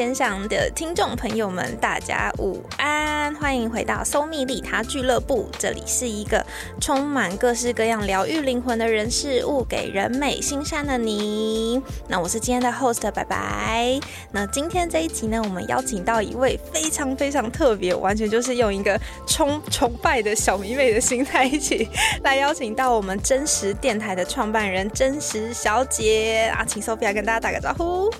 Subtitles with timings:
[0.00, 5.46] 各位线上的听众朋友们，大家午安，欢迎回到搜蜜利他俱乐部。
[5.58, 6.42] 这里是一个
[6.80, 11.78] 充满各式各样疗愈灵魂的人事物，给人美心善的你。
[12.08, 14.00] 那我是今天的 host，拜拜。
[14.32, 21.86] 那今天这一集呢，我们邀请到一位非常非常特别，完全就是用一个崇崇拜的小迷妹的心态一起
[22.22, 28.10] 来邀请到我们真实电台的创办人真实小姐啊，请 Sophia 跟大家打个招呼。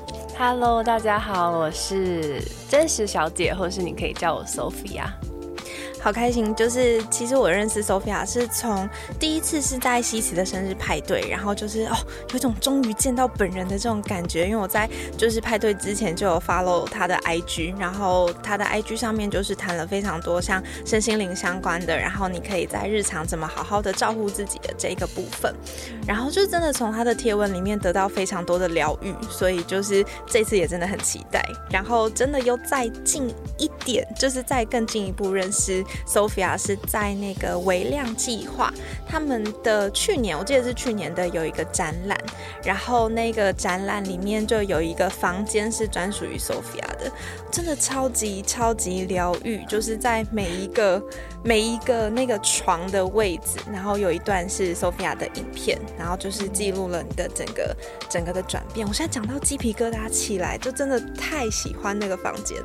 [0.42, 5.04] Hello，大家好，我是真实小姐，或是你可以叫我 Sophia。
[6.02, 11.96] 好开心，就是其实我认识 Sophia 是从第一次是在西辞的生日派对，然后就是哦，
[12.32, 14.46] 有种终于见到本人的这种感觉。
[14.46, 25.54] 因为我在就是派对之前就有 follow 他的 IG，然后他的 IG 上面就是谈了非常多像身心灵相关的，然后你可以在日常怎么好好的照顾自己的这个部分，
[26.06, 35.84] 然后就真的从他的贴文里面得到非常多的疗愈，所以就是这次也真的很期待，然后真的又再近一点，就是再更进一步认识。
[36.06, 38.72] Sophia 是在那个微量计划，
[39.06, 42.18] 他们的去年我记得是去年的有一个展览，
[42.62, 47.10] 然后那个展览里面就有一个房间是专属于 Sophia 的，
[47.50, 51.02] 真的超级超级疗愈，就是在每一个
[51.42, 57.76] 每一个那个床的位置，然后有一段是 Sophia 的影片，然后就是记录了你的整个
[58.08, 58.86] 整个的转变。
[58.86, 62.56] 我现在讲到鸡皮疙瘩起来，就真的太喜欢那个房间。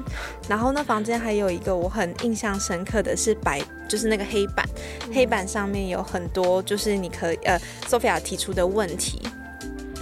[0.47, 3.15] 然后那房间还有一个我很印象深刻的。
[3.15, 4.63] 是白，就是那个黑板，
[5.11, 9.21] 黑板上面有很多，就是你可以呃，Sophia 提出的问题，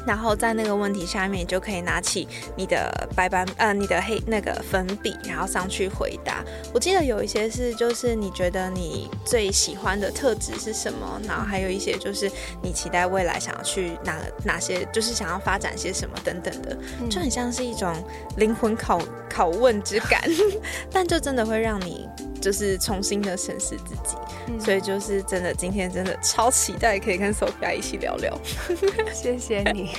[0.05, 6.43] 然后在那个问题下面你就可以拿起你的白板，呃，你的黑那个粉笔，然后上去回答。
[6.73, 12.29] 我记得有一些是，就是你觉得你最喜欢的特质是什么，然后还有一些就是
[12.61, 16.77] 你期待未来想要去哪哪些，就是想要发展些什么等等的，
[17.09, 17.93] 就很像是一种
[18.37, 20.21] 灵魂拷拷问之感，
[20.91, 22.07] 但就真的会让你。
[22.43, 28.37] 就是重新的审视自己，所以就是真的，今天真的超期待可以跟 Sophia 一起聊聊。
[29.15, 29.91] 谢谢你。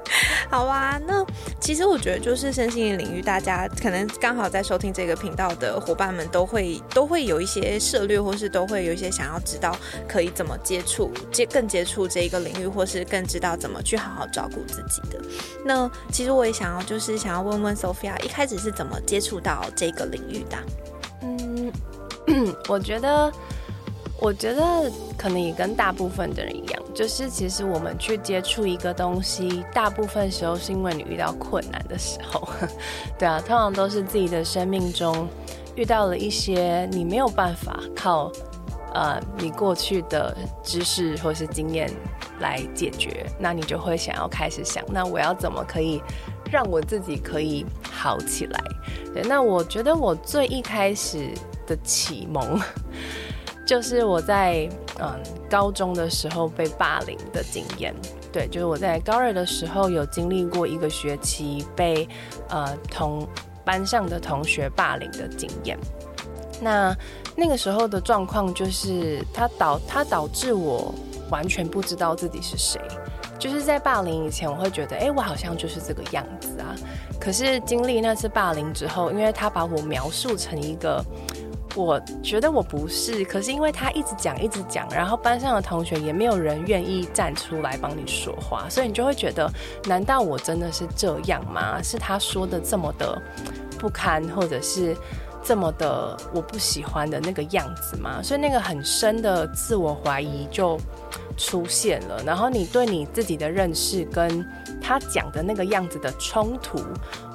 [0.48, 1.22] 好啊，那
[1.60, 9.76] 其实我觉得就是身心灵领域，大家可能刚好在收听这个频道的伙伴们都会都会有一些涉略，或是都会有一些想要知道
[10.08, 15.20] 可以怎么接触接更接触这一个领域，或是更知道怎么去好好照顾自己的。
[15.66, 20.56] 那其实我也想要就是想要问问 Sophia，一开始是怎么接触到这个领域的？
[21.20, 21.70] 嗯。
[22.68, 23.32] 我觉得，
[24.20, 32.48] 我觉得可能也跟大部分的人一样，就是其实我们去接触一个东西，大部分时候是因为你遇到困难的时候，
[33.18, 35.28] 对啊，通常都是自己的生命中
[35.74, 38.30] 遇到了一些你没有办法靠
[38.92, 41.90] 呃你过去的知识或是经验
[42.40, 46.02] 来解决，那你就会想要开始想，那我要怎么可以
[46.50, 48.60] 让我自己可以好起来？
[49.14, 51.30] 对，那我觉得我最一开始。
[51.70, 52.60] 的启蒙，
[53.64, 54.68] 就是我在
[55.00, 55.08] 嗯
[55.48, 57.94] 高中的时候被霸凌的经验。
[58.32, 62.08] 对，就是我在高二的时候有经历过一个学期被
[62.48, 63.26] 呃同
[63.64, 65.78] 班上的同学霸凌的经验。
[66.60, 66.96] 那
[67.36, 70.94] 那个时候的状况就是，他导他导致我
[71.30, 72.80] 完全不知道自己是谁。
[73.36, 76.76] 就是在霸凌以前，我会觉得，哎，我好像就是这个样子啊。
[77.18, 81.04] 可是经历那次霸凌之后，因为他把我描述成一个。
[81.76, 89.50] 我觉得我不是，可是因为他一直讲一直讲，然后班上的同学也没有人愿意站出来帮你说话，所以你就会觉得，
[89.84, 91.80] 难道我真的是这样吗？
[91.82, 93.20] 是他说的这么的
[93.78, 94.96] 不堪，或者是
[95.44, 98.20] 这么的我不喜欢的那个样子吗？
[98.22, 100.76] 所以那个很深的自我怀疑就
[101.36, 104.44] 出现了，然后你对你自己的认识跟
[104.82, 106.78] 他讲的那个样子的冲突。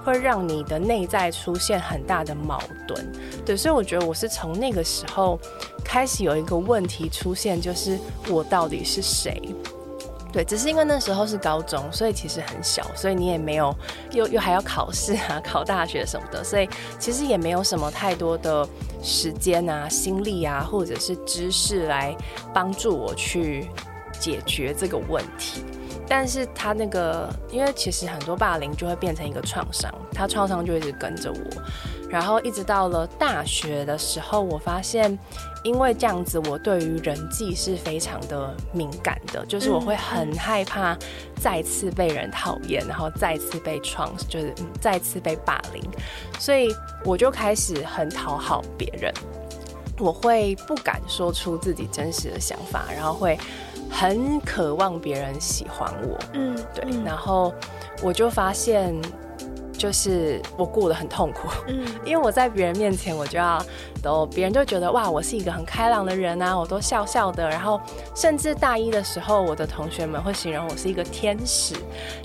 [0.06, 3.04] 会让你的内在出现很大的矛盾，
[3.44, 5.40] 对，所以我觉得我是从那个时候
[5.84, 7.98] 开始有一个问题出现，就是
[8.30, 9.42] 我到底是谁？
[10.32, 13.74] 对，只是因为那时候是高中，所以其实很小，所以你也没有
[14.12, 16.70] 又又还要考试啊， 考大学什么的，所以
[17.00, 18.68] 其实也没有什么太多的
[19.02, 22.16] 时间啊、心力啊，或者是知识来
[22.54, 23.68] 帮助我去
[24.20, 25.64] 解决这个问题。
[26.08, 31.62] 但是他那个，因为其实很多霸凌就会变成一个创伤，他创伤就一直跟着我，
[32.10, 35.18] 然后一直到了大学的时候，我发现，
[35.64, 40.96] 因为这样子，我对于人际是非常的敏感的，就是我会很害怕
[41.42, 45.82] 再次被人讨厌，然后再次被创，就是再次被霸凌，
[46.40, 46.74] 所以
[47.04, 49.12] 我就开始很讨好别人，
[50.00, 53.38] 我会不敢说出自己真实的想法，然后会。
[53.88, 57.54] 很渴望别人喜欢我，嗯，对，然后
[58.02, 58.94] 我就发现，
[59.78, 63.64] 就是我过得很痛苦，嗯， 因为我在别人面前我就要
[64.02, 67.80] 都，别人就觉得哇，我是一个很开朗的人啊，我都笑笑的，然后
[68.16, 71.76] 甚至大一的时候，我的同学们会形容我是一个天使，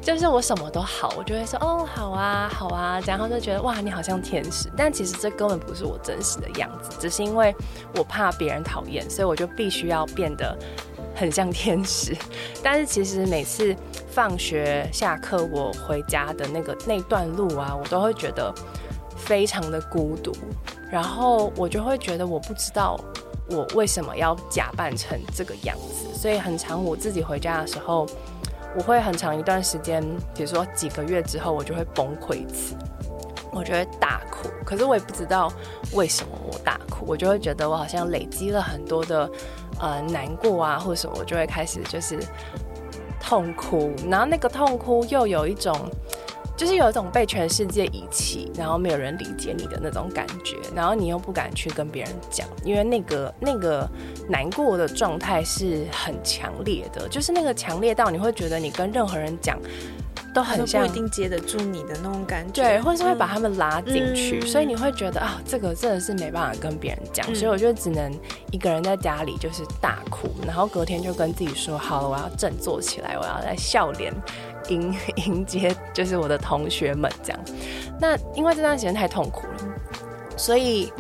[0.00, 7.54] 就是我什么都好，我就会说哦好啊好啊，然后就觉得哇你好像天使，但其实这根本不是我真实的样子，只是因为
[7.96, 10.56] 我怕别人讨厌，所以我就必须要变得。
[11.12, 12.16] 很像天使，
[12.62, 13.76] 但是其实每次
[14.10, 18.52] 放学下课，我回家的那个那段路啊，我都会觉得
[19.16, 20.32] 非常的孤独，
[20.90, 22.98] 然后我就会觉得我不知道
[23.48, 28.06] 我为什么要假扮成这个样子，所以很长我自己回家的时候，
[28.76, 30.02] 我会很长一段时间，
[30.34, 32.74] 比如说几个月之后，我就会崩溃一次，
[33.52, 35.52] 我就会大哭，可是我也不知道
[35.92, 39.30] 为什么我大哭，我就会觉得我好像累积了很多的。
[39.82, 42.18] 呃，难过啊，或者什么，我就会开始就是
[43.20, 45.76] 痛哭，然后那个痛哭又有一种，
[46.60, 53.88] 就是有一种被全世界遗弃，然后没有人理解你的那种感觉，然后你又不敢去跟别人讲，因为那个那个
[54.28, 59.58] 难过的状态是很强烈的，就是那个强烈到你会觉得你跟任何人讲。
[60.32, 68.12] 都很像不一定接得住你的那种感觉，对，或者是会把他们拉进去，所以你会觉得啊，这个真的是没办法跟别人讲，所以我就只能
[68.52, 74.14] 一个人在家里就是大哭，然后隔天就跟自己说，好了，我要振作起来，我要来笑脸
[74.68, 74.94] 迎
[75.26, 77.40] 迎接就是我的同学们这样。
[78.00, 79.56] 那因为这段时间太痛苦了，
[80.36, 80.92] 所以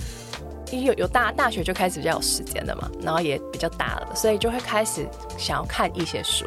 [0.70, 6.46] 有有大大学就开始比较有时间了嘛，然后也比较大了，所以就会开始想要看一些书。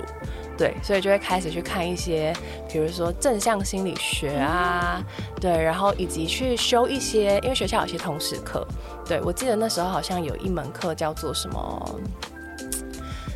[0.56, 2.32] 对，所以就会开始去看一些，
[2.72, 5.04] 比如说正向心理学啊，
[5.42, 8.64] 对，然后以及去修一些，因为学校有些通识课，
[9.04, 12.00] 对我记得那时候好像有一门课叫做什么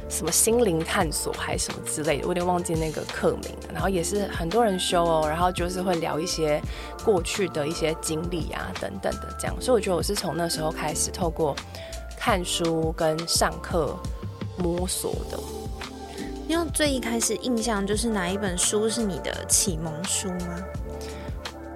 [0.10, 3.74] 什么心灵探索还是什么之类的，我有点忘记那个课名了。
[3.74, 6.62] 然后也是很多人修哦，然后就是会聊一些
[7.04, 9.56] 过去的一些经历啊等等的这样。
[9.60, 11.56] 所以我觉得我是从那时候开始透过
[12.18, 13.96] 看书跟上课
[14.58, 15.38] 摸索的。
[16.48, 20.58] 你有最一开始印象就是哪一本书是你的启蒙书吗？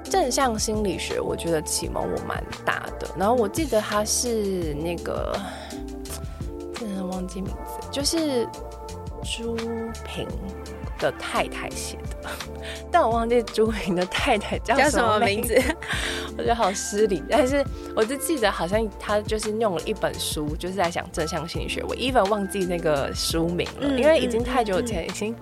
[0.10, 3.08] 正向心理学，我觉得启蒙我蛮大的。
[3.18, 5.34] 然后我记得它是那个，
[7.22, 8.48] 忘记名字，就是
[9.24, 9.56] 朱
[10.04, 10.28] 平
[10.98, 12.30] 的太太写的，
[12.92, 15.56] 但我忘记朱平的太太叫什么名字。
[16.36, 17.64] 我觉得好失礼，但是
[17.96, 21.84] 我就记得好像他就是用了一本书，就是在讲正向心理学。
[21.88, 25.36] 我 even 忘记那个书名了，因为已经太久以前，已经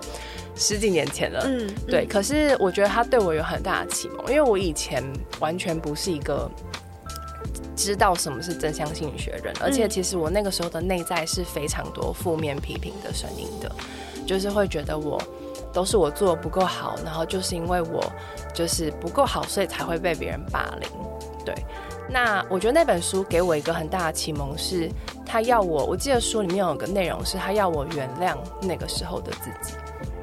[0.54, 1.42] 十几年前了。
[1.46, 2.04] 嗯，对。
[2.04, 5.02] 可是我觉得他对我有很大的启蒙，因为我以前
[5.38, 6.50] 完全不是一个
[7.80, 13.72] 知道什么是正向心理学人，而且其实我那个时候的内在是非常多负面批评的声音的，
[14.26, 15.20] 就是会觉得我。
[15.72, 18.02] 都是我做的不够好，然后就是因为我
[18.52, 20.90] 就是不够好，所以才会被别人霸凌。
[21.44, 21.54] 对，
[22.08, 24.90] 那我觉得那本书给我一个很大的启蒙，是
[25.24, 29.74] 他要我，我记得书里面有个内容是他要我原谅那个时候的自己，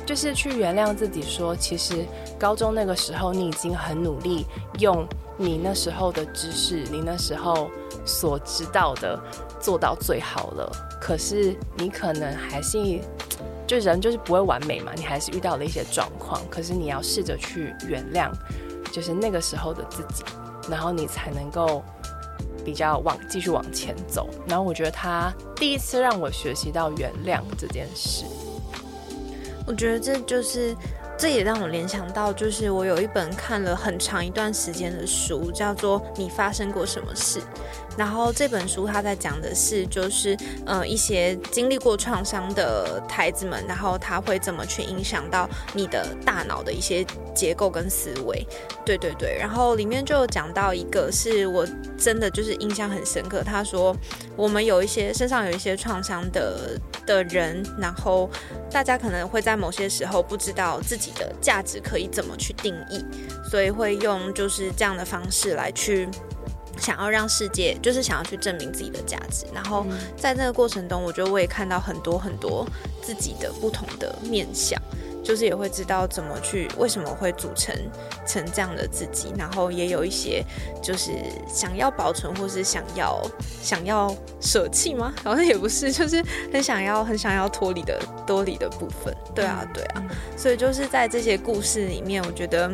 [0.08, 2.04] 就是去原谅自己，说其实
[2.40, 4.46] 高中那个时候你已经很努力，
[4.80, 5.06] 用
[5.38, 7.70] 你那时候的知识，你那时候
[8.06, 9.20] 所知道的
[9.60, 13.00] 做到最好了，可是你可能还是。
[13.68, 18.32] 就人就是不会完美嘛，你还是遇到了一些状况，可是你要试着去原谅，
[18.94, 20.24] 就是那个时候的自己，
[20.70, 21.84] 然后你才能够
[22.64, 24.30] 比较往继续往前走。
[24.48, 28.24] 然后我觉得他第一次让我学习到原谅这件事，
[29.68, 30.74] 我觉得这就是
[31.18, 37.40] 这也让我联想到，就是我有一本看了很长一段时间的书，叫做《你发生过什么事》。
[37.98, 48.46] 然后这本书他在讲的是，就是呃一些经历过创伤的孩子们，然后他会怎么去影响到你的大脑的一些结构跟思维。
[48.86, 53.96] 对对对，然后里面就讲到一个是我真的就是印象很深刻，他说
[54.36, 58.30] 我们有一些身上有一些创伤的的人，然后
[58.70, 63.04] 大家可能会在某些时候不知道自己的价值可以怎么去定义，
[63.50, 66.08] 所以会用就是这样的方式来去。
[66.80, 69.84] 想要让世界，就是想要去证明自己的价值，然后
[70.16, 72.64] 在那个过程中，我觉得我也看到很多很多
[73.02, 74.80] 自己的不同的面相，
[75.28, 77.76] 就是也会知道怎么去，为什么会组成
[78.26, 80.42] 成这样的自己，然后也有一些
[80.82, 81.12] 就是
[81.46, 83.22] 想要保存或是想要
[83.62, 85.14] 想要舍弃吗？
[85.26, 89.14] 好像也不是，就是很想要很想要脱离的脱离的部分。
[89.36, 90.04] 对啊，对啊，
[90.38, 92.72] 所以就是在这些故事里面，我觉得。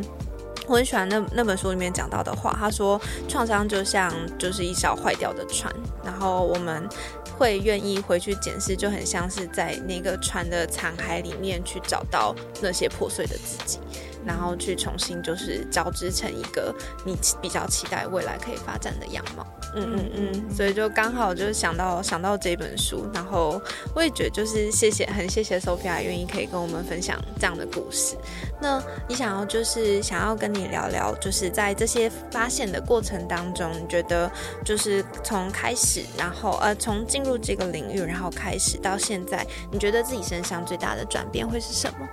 [0.66, 5.70] 我很喜欢那那本书里面讲到的话，他说创伤就像就是一艘坏掉的船，
[6.06, 6.88] 然后我们
[7.38, 13.80] 会愿意回去检视，就很像是在那个船的残骸里面去找到那些破碎的自己。
[14.26, 16.74] 然后去重新就是交织成一个
[17.06, 19.46] 你比较期待未来可以发展的样貌。
[19.76, 23.60] 嗯嗯嗯，所以就刚好就是想到想到这本书，然后
[23.96, 28.16] 我也觉得就是谢谢很谢谢 Sophia 愿意可以跟我们分享这样的故事。
[28.62, 34.32] 那你想要就是想要跟你聊聊，就是在这些发现的过程当中，你觉得
[34.64, 42.08] 就是从开始，然后呃从进入这个领域，然后开始到现在，你觉得自己身上最大的转变会是什么？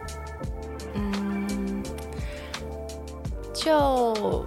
[3.65, 4.45] 就。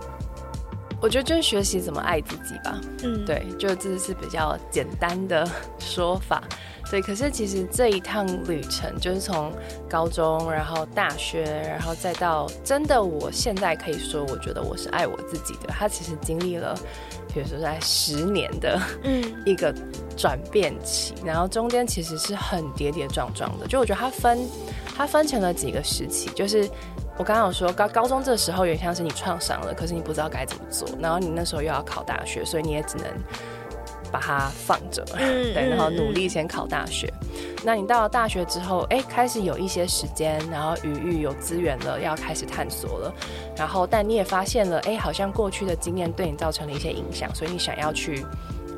[1.01, 5.45] 我觉得就是学习怎么爱自己吧，嗯，对，就这是比较简单的
[5.77, 6.41] 说法，
[6.89, 7.01] 对。
[7.01, 9.51] 可是其实这一趟旅程，就是从
[9.89, 15.67] 高中，然后大学，然后再到真的，我现在可以说，我觉得我是爱我自己的。
[15.67, 16.73] 他其实经历了，
[17.33, 19.75] 比如说在十年的，嗯， 一个
[20.15, 23.67] 转变期，然后中间其实是很跌跌撞撞的。
[23.67, 24.39] 就我觉得他分，
[24.95, 26.69] 他分成了几个时期，就是。
[27.17, 33.05] 我刚刚有说高高中这时候有点像是你创伤了，可是你不知道该怎么做，然后你那时候又要考大学，所以你也只能
[34.11, 37.11] 把它放着， 对，然后努力先考大学。
[37.63, 43.13] 那你到了大学之后，哎，开始有一些时间，然后余裕有资源了，要开始探索了。
[43.55, 48.25] 然后，但你也发现了，哎，好像过去的经验对你造成了一些影响，所以你想要去。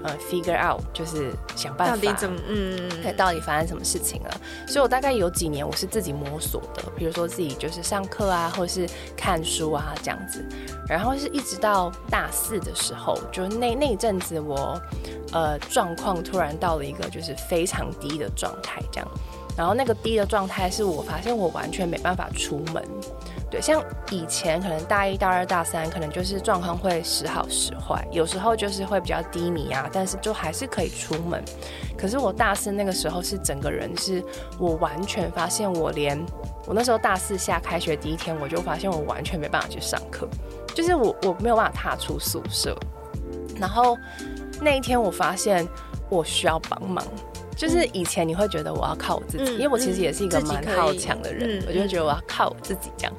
[0.06, 4.42] 呃，figure out 就是想办法，到底怎么，嗯，对，到底发生什么事情了？
[4.68, 10.46] 所以我大概有几年我是自己摸索的，比如说自己就是上课啊，或是看书啊这样子。
[10.88, 14.80] 然后是一直到大四的时候，就那那一阵子我，
[15.32, 19.08] 呃，状况突然到了一个就是非常低的状态，这样。
[19.58, 22.84] 然后那个低的状态是我发现我完全没办法出门。
[23.62, 31.44] 像以前可能大一、大二、大三，可能就是状况会时好时坏，有时候就是会比较低迷啊，但是就还是可以出门。
[31.98, 34.24] 可是我大四那个时候是整个人是，
[34.60, 36.20] 我完全发现我连
[36.66, 40.28] 我那时候大四下开学第一天，我就发现我完全没办法去上课，
[40.74, 42.78] 就是我我没有办法踏出宿舍。
[43.58, 43.98] 然后
[44.62, 45.66] 那一天我发现
[46.10, 47.04] 我需要帮忙，
[47.56, 53.14] 就是以前你会觉得我要靠我自己，因为我其实也是一个蛮好强的人，我就觉得我要靠我自己这样。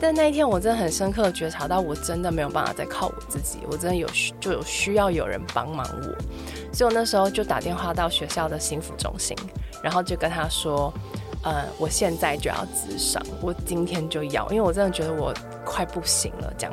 [0.00, 9.36] 但那一天，我真的很深刻的觉察到，我真的没有办法再靠我自己，我真的有需就有需要有人帮忙我，所以我那时候就打电话到学校的幸福中心，
[9.82, 10.94] 然后就跟他说，
[11.42, 15.34] 呃，我现在就要自伤，我今天就要，因为我真的觉得我
[15.64, 16.72] 快不行了这样。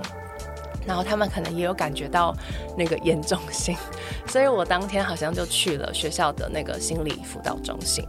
[0.85, 2.35] 然后他们可能也有感觉到
[2.77, 3.75] 那个严重性，
[4.27, 8.05] 所以我当天好像就去了学校的那个心理辅导中心。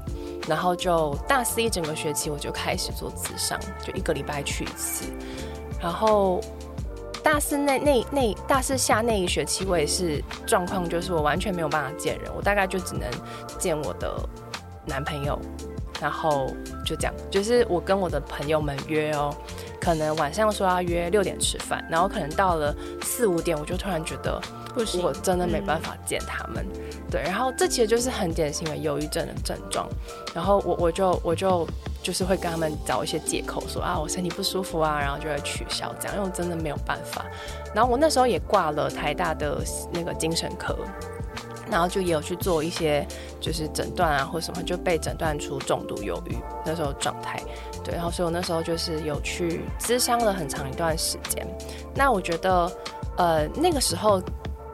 [0.49, 5.05] 然后就大四一整个学期，我就开始做自商，就一个礼拜去一次。
[5.81, 6.41] 然后
[7.21, 13.11] 大四那那那大四下那一学期，我也是状况，就是我完全没有办法见人，我大概就只能
[13.59, 14.17] 见我的
[14.85, 15.37] 男朋友，
[16.01, 19.35] 然后就这样，就是我跟我的朋友们约哦。
[19.79, 24.41] 可能晚上说要约六点吃饭，然后可能到了四五点，我就突然觉得
[24.75, 26.67] 不行，我真的没办法见他们。
[27.09, 29.89] 对，然后这其实就是很典型的忧郁症的症状。
[30.35, 31.69] 然后我我就我就
[32.03, 37.25] 就是会跟他们找一些借口说啊，我身体不舒服啊，然后就会取消这样，因为我真的没有办法。
[37.73, 39.63] 然后我那时候也挂了台大的
[39.93, 40.77] 那个精神科。
[41.71, 43.07] 然后就也有去做一些
[43.41, 47.43] 就是诊断啊，或什么就被诊断出重度忧郁那时候状态，
[47.85, 51.47] 对，然后所以我那时候就是有去咨商了很长一段时间。
[51.95, 52.71] 那我觉得，
[53.17, 54.23] 呃，那个时候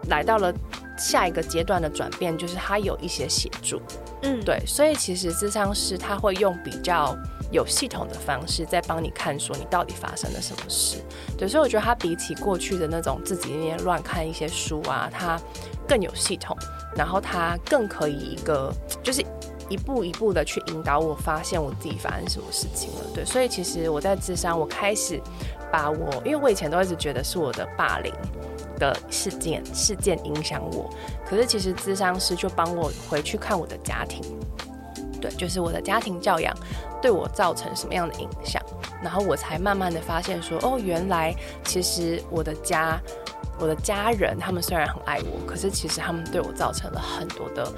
[0.08, 0.52] 来到了
[0.98, 3.80] 下一个阶段的转变，就是他有一些协助，
[4.22, 7.16] 嗯，对，所以其实咨商师他会用比较
[7.50, 10.98] 有系统的方式在帮你看说你到底发生了什么事，
[11.38, 15.40] 对，所以我觉得他比起过去的那种自己那边乱看一些书啊，他
[15.88, 16.56] 更有系统。
[16.94, 18.70] 然后他更可以一个，
[19.02, 19.24] 就是
[19.70, 23.00] 一步一步的去引导我发现我自己发生什么事情了。
[23.14, 25.18] 对，所以其实我在智商，我开始
[25.72, 28.12] 把我，因为我以前都一直觉得是我的霸凌
[28.78, 30.90] 的事件事件影响我，
[31.26, 34.22] 可是其实智商师就帮我回去看我的家庭，
[35.18, 36.54] 对，就是我的家庭教养
[37.00, 38.62] 对我造成什么样的影响，
[39.02, 41.34] 然后我才慢慢的发现说，哦，原来
[41.64, 43.00] 其实我的家。
[43.62, 47.72] 我的家人，他们虽然很爱我，可是其实他们对我造成了很多的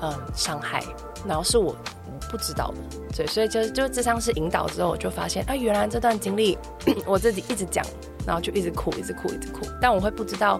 [0.00, 0.82] 嗯伤害，
[1.28, 1.76] 然后是我
[2.30, 6.56] 不知道的，对，所以就就智商是引导之后，我就发现，哎，原来这段经历
[7.04, 7.84] 我自己一直讲，
[8.26, 10.58] 然后就一直哭，一直哭，一直哭，但我会不知道，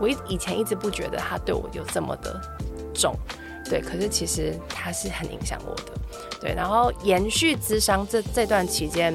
[0.00, 2.40] 我以以前一直不觉得他对我有这么的
[2.94, 3.14] 重，
[3.68, 5.92] 对，可是其实他是很影响我的，
[6.40, 9.14] 对，然后延续智商这这段期间，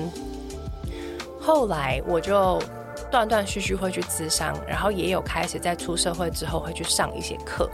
[1.41, 2.61] 后来我就。
[3.13, 7.69] 断断续续会去咨商，然后也有开始在出社会之后会去上一些课，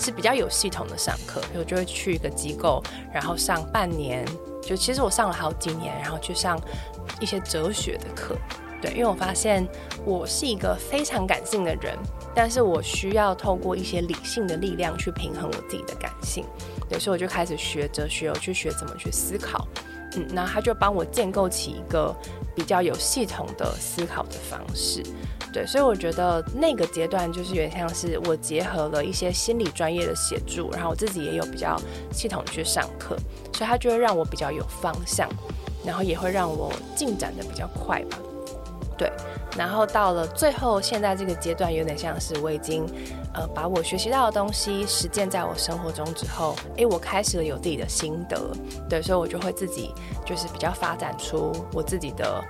[0.00, 2.82] 是比较有系统的上课，我就会去一个机构，
[3.14, 4.26] 然后上半年
[4.60, 6.60] 就其实我上了好几年，然后去上
[7.20, 8.36] 一些哲学的课。
[8.82, 9.64] 对，因为我发现
[10.04, 11.96] 我是一个非常感性的人，
[12.34, 16.44] 但是我需要透过一些理性的力量去平衡我自己的感性。
[16.88, 19.68] 对，所以我就开始学哲学，我去学怎么去思考。
[20.16, 22.14] 嗯，那他就帮我建构起一个
[22.54, 25.02] 比较有系统的思考的方式。
[25.52, 31.76] 对，所以我觉得那个阶段就是有点像是我结合了一些心理专业的协助，然后我自己也有比较
[32.12, 33.16] 系统去上课，
[33.52, 35.28] 所以他就会让我比较有方向，
[35.84, 38.18] 然后也会让我进展的比较快吧。
[38.96, 39.10] 对，
[39.56, 42.86] 然后到了最后，现在这个阶段有点像是我已经，
[43.34, 48.38] 呃，把我学习到的东西实践在我生活中之后，诶，我开始了有自己的心得，
[48.88, 49.92] 对，所以我就会自己
[50.24, 52.42] 就是比较发展出我自己的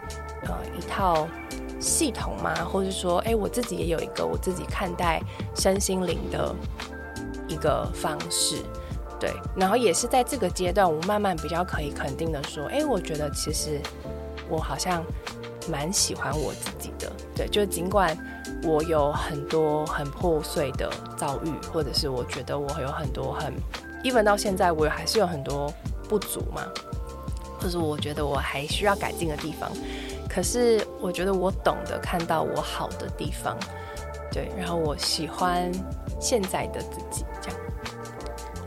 [0.45, 1.27] 呃一套
[1.81, 5.23] 系统嘛，或者说，诶，我自己也有一个我自己看待
[5.57, 6.55] 身心灵的
[7.49, 8.57] 一个方式，
[9.19, 13.81] 对，然后也是在这个阶段，我慢慢比较可以肯定的说，诶，我觉得其实
[14.51, 15.03] 我好像。
[15.69, 18.17] 蛮喜欢我自己的，对，就尽管
[18.63, 23.53] 我有很多很破碎的遭遇，或者是我觉得我有很多很
[24.03, 25.73] ，even 到现在我还是有很多
[26.09, 26.63] 不足嘛，
[27.61, 29.71] 或者我觉得我还需要改进的地方，
[30.29, 33.57] 可是我觉得我懂得看到我好的地方，
[34.33, 35.71] 对，然后我喜欢
[36.21, 37.61] 现在的自己，这样，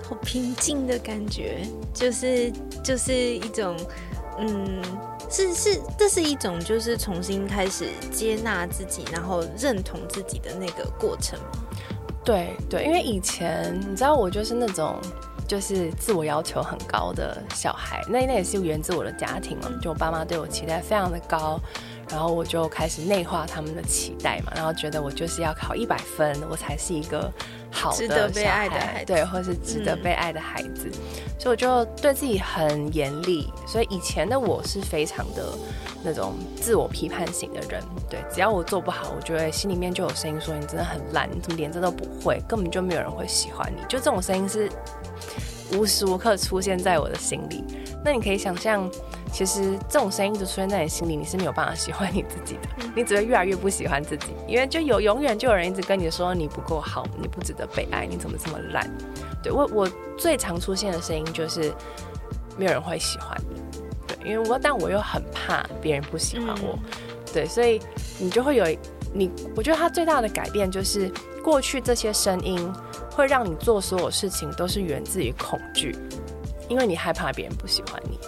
[0.08, 2.52] 好平静的感觉，就是
[2.84, 3.76] 就是一种，
[4.38, 4.82] 嗯。
[5.34, 11.40] 是是，这是一种就是重新开始接纳自己，然后认同自己的那个过程？
[12.24, 15.00] 对对，因为以前你知道我就是那种
[15.48, 21.60] 就是自我要求很高的小孩，那那也是源自我的家庭嘛，就我爸妈对我期待非常的高。
[22.10, 27.32] 然后我就开始内化他们的期待嘛，然后觉得我就是要考一百分，我才是一个
[27.74, 30.90] 好的、值得被爱的孩子，对，或是值得被爱的孩子。
[31.40, 33.52] 所以我就对自己很严厉。
[33.68, 35.58] 所以以前的我是非常的
[36.04, 43.82] 那种自我批判型的人，对，只要我做不好，我就会心里面就有声音说你真的很烂，你怎么连这都不会，根本就没有人会喜欢你。
[43.90, 44.70] 就这种声音是
[45.74, 47.64] 无时无刻出现在我的心里。
[48.06, 48.90] 那你可以想象。
[49.34, 58.88] 其实这种声音就出现在你心里，你是没有办法喜欢你自己的，你只会越来越不喜欢自己，因为就有永远就有人一直跟你说你不够好，你不值得被爱，你怎么这么烂？
[59.42, 61.74] 对我我最常出现的声音就是
[62.56, 66.78] 没有人会喜欢你，对，因为我但我又很怕别人不喜欢我，
[67.34, 67.82] 对，所以
[68.20, 68.66] 你就会有
[69.12, 71.12] 你，我觉得他最大的改变就是
[71.44, 72.72] 过去这些声音
[73.10, 75.96] 会让你做所有事情都是源自于恐惧，
[76.70, 78.20] 因为你害怕别人不喜欢你。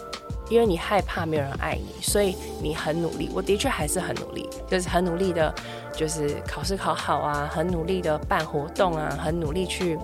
[0.50, 3.32] 因为你害怕没有人爱你，所以你很努力。
[3.34, 5.54] 我的确还是很努力，就是很努力的，
[5.92, 9.98] 就是考试考好啊，很努力的办活动啊，很努力去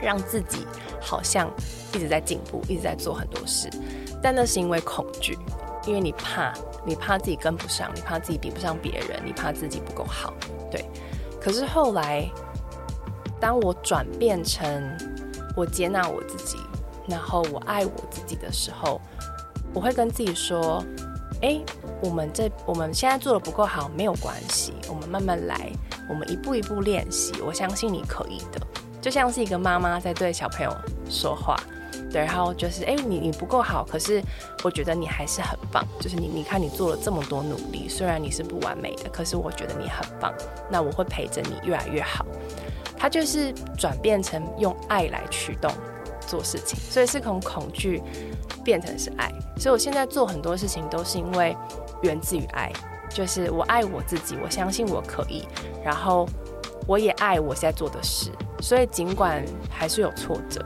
[0.00, 0.66] 让自己
[0.98, 1.50] 好像
[1.92, 3.68] 一直在进步，一直在做很多事。
[4.22, 5.38] 但那是因为恐惧，
[5.86, 6.54] 因为你怕，
[6.86, 10.32] 你怕自己跟不上，你怕自己比不上别人，你怕自己不够好。
[10.70, 10.84] 对。
[11.38, 12.26] 可是后来，
[13.38, 14.66] 当我转变成
[15.54, 16.56] 我接纳我自己，
[17.06, 18.98] 然后我爱我自己的时候。
[19.76, 20.82] 我会跟自己说
[21.42, 21.60] ：“哎，
[22.00, 25.70] 我们这我们现在做的不够好，没有关系，我们慢慢来，
[26.08, 27.34] 我们一步一步练习。
[27.42, 28.58] 我相信你可以的。”
[29.02, 30.74] 就像是一个妈妈在对小朋友
[31.10, 31.60] 说话，
[32.10, 34.22] 对，然后就是：“哎，你你不够好，可是
[34.64, 35.86] 我觉得你还是很棒。
[36.00, 40.32] 就是你你看你做了这么多努力，虽然你是不完美的，可是我觉得你很棒。
[40.70, 42.24] 那我会陪着你越来越好。”
[42.98, 45.70] 他就是转变成用爱来驱动
[46.26, 48.02] 做事情，所以是从恐惧。
[48.66, 51.56] 变成是爱，所以我现在做很多事情都是因为
[52.02, 52.72] 源自于爱，
[53.08, 55.46] 就是我爱我自己，我相信我可以，
[55.84, 56.28] 然后
[56.84, 60.60] 我也爱我现在做的事，所以尽管还是有挫折，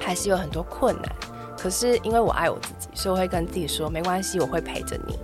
[0.00, 1.12] 还是有很多困难，
[1.58, 5.18] 可是因为我爱我自己，所以我会跟自己说没关系，我会陪着你，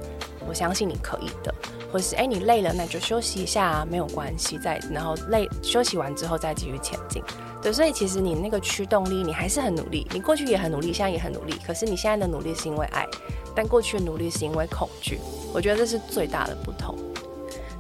[0.49, 1.55] 我相信你可以的，
[1.93, 7.23] 或是哎你累了那就休息一下，没有关系，再然后累休息完之后再继续前进。
[7.63, 10.07] 对，所以其实你那个驱动力，你还是很努力。
[10.13, 11.55] 你过去也很努力，现在也很努力。
[11.65, 13.07] 可是你现在的努力是因为爱，
[13.55, 15.21] 但过去的努力是因为恐惧。
[15.55, 16.99] 我觉得这是最大的不同。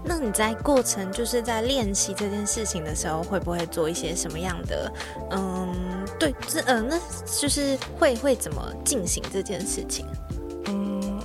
[0.04, 4.92] 那你在过程，就是在练习这件事情的时候，会不会做一些什么样的？
[5.30, 6.98] 嗯，对，这呃，那
[7.38, 10.06] 就是会会怎么进行这件事情？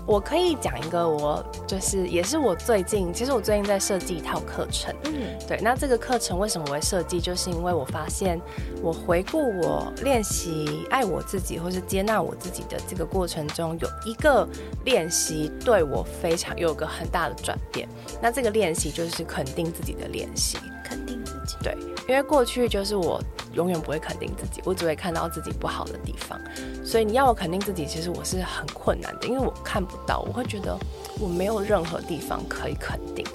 [0.07, 4.95] 我可以讲一个，我就是也是我最近，其实我最近在设计一套课程。
[5.03, 7.19] 嗯，对，那这个课程为什么我会设计？
[7.19, 8.39] 就是因为我发现，
[8.81, 14.47] 我回顾我练习爱我自己或是接纳我自己的这个过程中，有一个
[14.85, 17.85] 练习对我非常有个很大的转变。
[18.21, 21.55] 那这个练习就是肯定自己的练习，肯定自己。
[21.63, 21.75] 对，
[22.07, 23.21] 因为过去就是我
[23.53, 26.39] 永远不会肯定自己，我只会看到自己不好的地方，
[26.83, 30.77] 所以你要我肯定自己，其实我是很困难的，因为我看不到，我会觉得
[31.19, 33.25] 我没有任何地方可以肯定。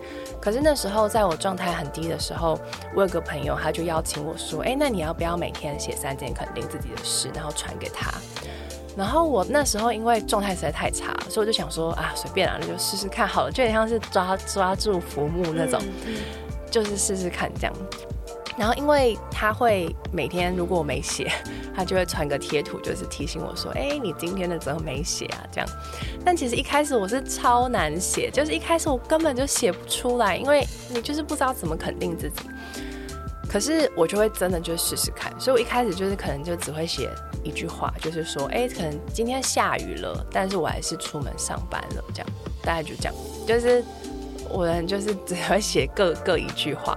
[0.41, 2.59] 可是那时候在我状态很低的时候，
[2.97, 8.13] 我有个朋友他就邀请我说：“哎，那你要不要每天写三件肯定自己的事，然后传给他？”
[8.95, 15.81] 然后我那时候因为状态实在太差，所以我就想说啊，随便啊，那就试试看好了，就有点像是抓抓住浮木那种，
[16.73, 17.73] 就是试试看这样。
[18.59, 21.31] 然后因为他会每天如果我没写，
[21.75, 25.41] 他就会传个贴图，就是提醒我说，哎，你今天的怎么没写啊？
[25.51, 25.69] 这样。
[26.23, 32.41] 但其实一开始我是超难写，就是一开始我根本就写不出来，因为你就是不知道怎么肯定自己。
[33.49, 37.11] 可是我就会真的就试试看，所以我一开始就是可能就只会写
[37.43, 42.29] 一句话，就是说，哎，可能今天下雨了，但是我还是出门上班了，这样，
[42.63, 43.15] 大概就这样，
[43.47, 43.85] 就是
[44.53, 46.97] 我人就是只会写各各一句话，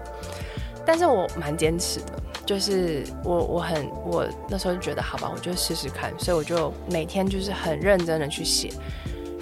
[0.86, 2.14] 但是我蛮坚持的，
[2.46, 8.72] 就是我我很我那时候就觉得好吧，我就试试看，所以我就每天就是很认真的去写，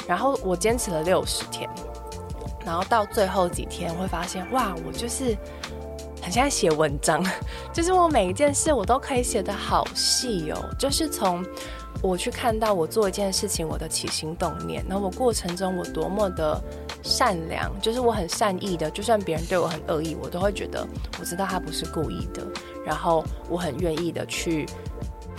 [0.07, 1.69] 然后我坚持了六十天，
[2.65, 5.35] 然后到最后几天会发现，哇，我就是。
[6.23, 7.21] 很像写文章，
[7.73, 10.69] 就是我每一件事我都可以写得好细哦。
[10.79, 11.45] 就是从
[12.01, 16.61] 我去看到我做一件事情，我的起心动念，然后我过程中我多么的
[17.01, 20.85] 善良，就是我很善意的，就算别人对我很恶意，我都会觉得
[21.19, 22.45] 我知道他不是故意的，
[22.85, 24.65] 然后我很愿意的去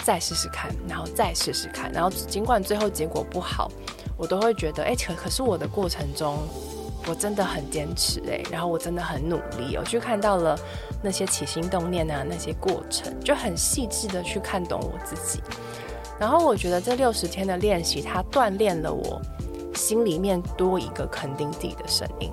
[0.05, 3.71] 再试试看，然后再试试看，然后尽管最后结果不好，
[4.17, 6.39] 我都会觉得哎，可可是我的过程中。
[7.07, 10.59] 我真的很坚持哎，然后我真的很努力，我去看到了
[11.03, 15.39] 那些起心动念啊，那些过程，就很细致的去看懂我自己。
[16.19, 19.21] 然后我觉得这六十天的练习，它锻炼了我
[19.75, 22.31] 心里面多一个肯定自己的声音，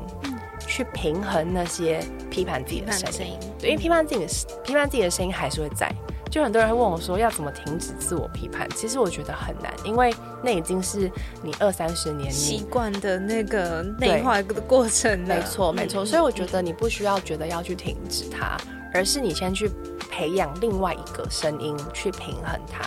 [0.68, 3.38] 去平衡那些批判自己的声音。
[3.60, 5.92] 对，因为批判自己的批判自己的声音还是会在。
[6.30, 8.66] 就很多人会问我说，要怎么停止自我批判？
[8.74, 11.12] 其实我觉得很难，因为那已经是
[11.44, 15.36] 你二三十年习惯的那个内化的过程了。
[15.36, 16.06] 没错，没错。
[16.06, 18.56] 所以我觉得你不需要觉得要去停止它，
[18.94, 19.70] 而是你先去
[20.10, 22.84] 培养另外一个声音去平衡它。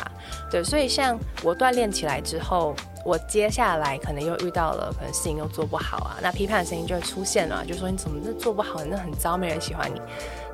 [0.51, 2.75] 对，所以像我锻炼起来之后。
[3.07, 10.01] 我接下来可能又遇到了，可能事情又做不好啊，那批判的声音就会出现了，就说你怎么这做不好，那很糟，没人喜欢你。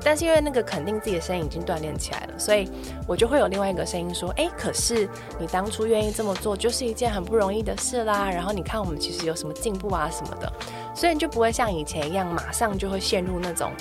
[0.03, 2.69] 但是因为那个肯定自己的声音已经锻炼起来了，所以
[3.07, 5.07] 我就会有另外一个声音说，哎，可是
[5.39, 8.29] 你当初愿意这么做，就是一件很不容易的事啦。
[8.29, 10.51] 然后你看我们其实有什么进步啊什么的，
[10.93, 13.71] 所以你就不会像以前一样，马上就会陷入那种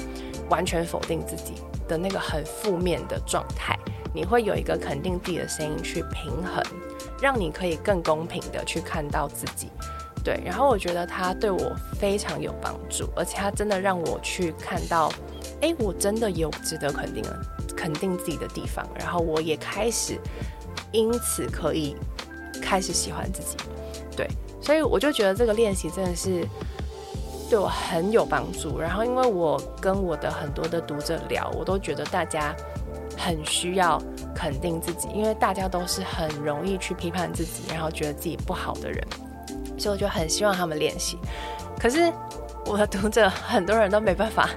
[0.48, 1.54] 完全否定自己
[1.88, 3.78] 的那个很负面的状态。
[4.12, 6.62] 你会有一个肯定自己的声音去平衡。
[7.22, 9.70] 让你可以更公平的去看到自己，
[10.24, 15.12] 对，然后我觉得他对我非常有帮助，而且他真的让我去看到，
[15.60, 17.38] 哎，我真的有值得肯定的、
[17.76, 20.18] 肯定自己的地方，然后我也开始
[20.92, 21.94] 因此可以
[22.62, 23.58] 开始喜欢自己，
[24.16, 24.26] 对，
[24.62, 26.48] 所以我就觉得这个练习真的是
[27.50, 28.78] 对我很有帮助。
[28.78, 32.54] 然后因为我跟我的很多的读者聊，我都觉得大家。
[33.18, 34.00] 很需要
[34.34, 39.06] 肯定自己，因为大家都是很容易去批判自己，然后觉得自己不好的人，
[39.76, 41.18] 所以我就很希望他们练习。
[41.78, 42.10] 可是
[42.64, 44.48] 我的读者很多人都没办法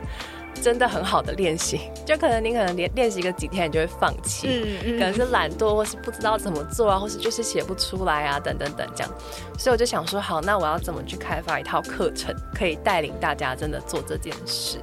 [0.63, 9.13] 真的很好的练习， 就可能你可能练练习个几天，你就会放弃，嗯嗯，可能是懒惰，或是不知道怎么做啊，或是就是写不出来啊，等等等这样。
[9.59, 14.77] 所以我就想说，好，那我要怎么去开发一套课程，可以带领大家真的做这件事？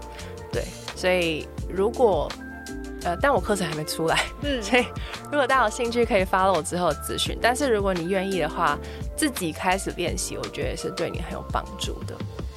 [0.52, 0.62] 对，
[0.94, 2.30] 所以如果。
[3.02, 4.84] 呃，但我课程还没出来，嗯， 所以
[5.32, 7.34] 如果大家有兴趣，可以发了我之后的资讯。
[7.40, 8.78] 但是如果你愿意的话，
[9.16, 12.14] 自己开始练习，我觉得是对你很有帮助的。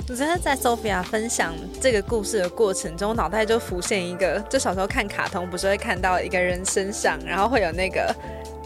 [0.09, 8.13] 我觉得在 Sophia 分享这个故事的过程中，脑袋就浮现一个，就小时候看卡通，不是会看到一个人身上，然后会有那个。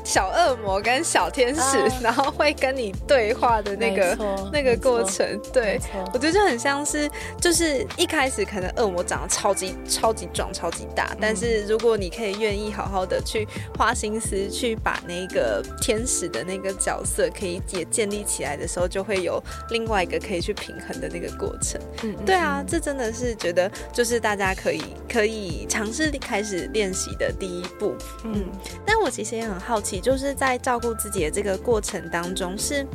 [0.08, 4.17] 小恶魔跟小天使，然后会跟你对话的那个
[4.54, 5.78] 那个过程，对
[6.13, 7.10] 我觉得就很像是，
[7.41, 13.46] 就是一开始可能恶魔长得超级超级壮、超级大，但是如果你可以愿意好好的去
[13.78, 21.82] 花心思去把那个天使的那个角色可以也建立起来的时候，就会有另外一个可以去平衡的那个过程。
[22.04, 27.93] 嗯，对啊，这真的是觉得就是大家可以可以尝试开始练习的第一步。
[28.24, 28.46] 嗯，
[28.86, 29.97] 但我其实也很好奇。
[29.98, 32.86] 也就是在照顾自己的这个过程当中，是，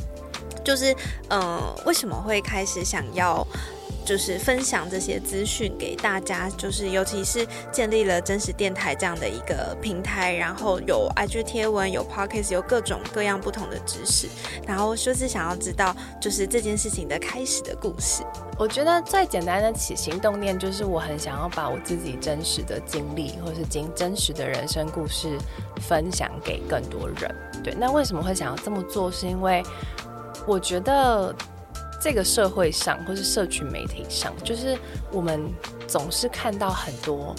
[0.63, 0.95] 就是，
[1.29, 3.45] 嗯，为什么会开始想要
[4.05, 14.27] 就是分享这些资讯给大家，就是尤其是建立了真实电台这样的一个平台，然后有 IG 贴文，有 Podcast，有各种各样不同的知识，
[14.67, 18.23] 然后就是想要知道就是这件事情的开始的故事。
[18.57, 25.37] 我觉得最简单的起心动念就是我很想要把我自己真实的经历，或是经真实的人生故事
[25.81, 27.35] 分享给更多人。
[27.63, 29.11] 对，那为什么会想要这么做？
[29.11, 29.63] 是因为
[30.45, 31.33] 我觉得。
[32.03, 34.77] 这个社会上，或是社群媒体上，就是
[35.09, 35.49] 我们
[35.87, 37.33] 总是看到很多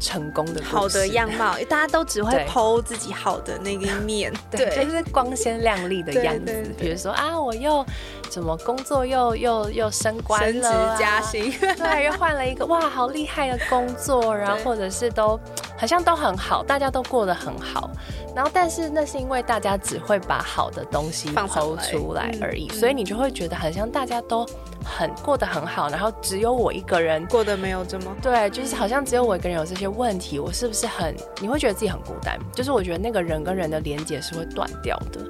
[0.00, 6.74] 成功的好的样貌， 大家都只会剖自己好的那一面， 对，就是光鲜亮丽的样子。
[6.78, 7.84] 比如说啊，我又
[8.28, 15.38] 怎么工作又又又升官升职加薪， 对，又换了一个哇，好厉害的工作，然后或者是都
[15.76, 17.90] 好像都很好，大家都过得很好。
[18.34, 24.46] 然后，但是那是因为大家只会把好的东西放出来而已，所以你就会觉得好像大家都
[24.84, 31.16] 很过得很好，然后只有我一个人过得没有这么对，就是好像只有我一个人有这些问题，我是不是很？
[31.40, 32.38] 你会觉得自己很孤单？
[32.52, 35.20] 就是我觉得那个人跟人的连接是会断掉的。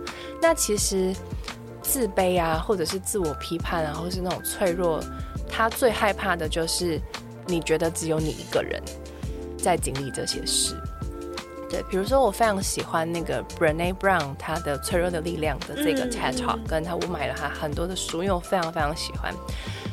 [0.43, 1.15] 那其实
[1.89, 5.01] 自卑啊，或者是自我批判啊，或是那种脆弱，
[5.49, 7.01] 他最害怕的就是
[7.47, 8.79] 你觉得只有你一个人
[9.57, 10.77] 在经历这些事。
[11.71, 19.35] 对，比如说我非常喜欢那个 Brené Brown，他的脆弱的力量的这个 TED Talk，跟他我买了他很多的书，因为我非常非常喜欢。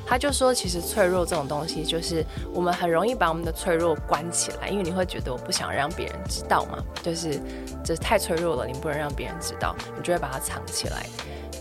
[0.08, 7.40] 他就说，其实脆弱这种东西，就是我们很容易把我们的脆弱关起来，因为你会觉得我不想让别人知道嘛，就是
[7.84, 11.06] 这太脆弱了，你不能让别人知道，你就会把它藏起来。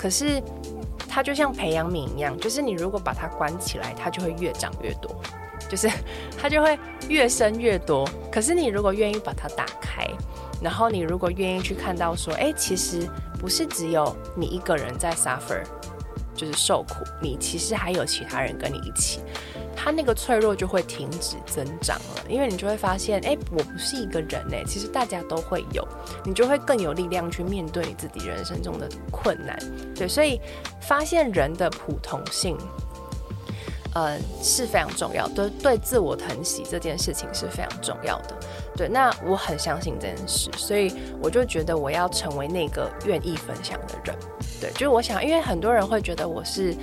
[0.05, 0.43] 可是
[1.09, 5.11] 它就像培养皿一样，就是你如果把它关起来，它就会越长越多。
[5.67, 5.91] 就是
[6.39, 10.07] 它就会越生越多，可是你如果愿意把它打开，
[10.61, 15.63] 然后你如果愿意去看到说，哎，其实不是只有你一个人在 suffer，
[16.35, 19.21] 就是受苦，你其实还有其他人跟你一起，
[19.77, 25.87] 它那个脆弱就会停止增长了，因为你就会发现，哎，我不是一个人哎，其实大家都会有，
[26.25, 29.59] 你就会更有力量去面对你自己人生中的困难，
[29.95, 30.41] 对，所以
[30.81, 32.57] 发现人的普通性。
[33.97, 38.37] 呃，是非常重要，对对，自我疼惜这件事情是非常重要的。
[38.75, 44.17] 对，那我很相信这件事，所以我就觉得我要成为那个愿意分享的人。
[44.61, 46.75] 对，就是我想，因为很多人会觉得我是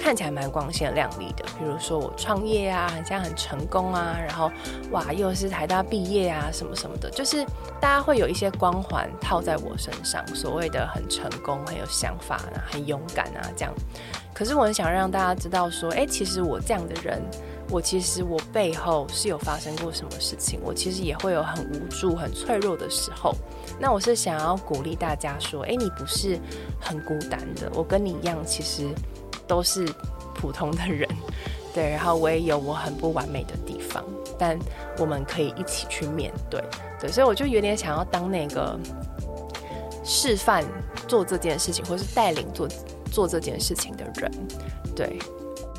[0.00, 4.50] 看起来蛮光鲜亮丽的，比如说我创业啊，很像很成功啊，然后
[4.90, 7.44] 哇，又是台大毕业啊，什么什么的，就是
[7.80, 13.72] 大家会有一些光环套在我身上，所谓的很成功、很有想法、很勇敢啊这样。
[14.32, 17.22] 可是我很想让大家知道，说，哎，其实我这样的人，
[17.68, 23.34] 我其实我背后是有发生过什么事情，我其实也会有很无助、很脆弱的时候。
[23.78, 26.38] 那我是想要鼓励大家说，哎，你不是
[26.80, 28.88] 很孤单的，我跟你一样，其实
[29.50, 29.84] 都是
[30.34, 31.08] 普通的人，
[31.74, 31.90] 对。
[31.90, 34.04] 然后我也有我很不完美的地方，
[34.38, 34.56] 但
[34.96, 36.62] 我们可以一起去面对，
[37.00, 37.10] 对。
[37.10, 38.78] 所以我就有点想要当那个
[40.04, 40.64] 示范
[41.08, 42.68] 做这件事情，或是带领做。
[43.12, 44.30] 做这件事情的人，
[44.94, 45.18] 对，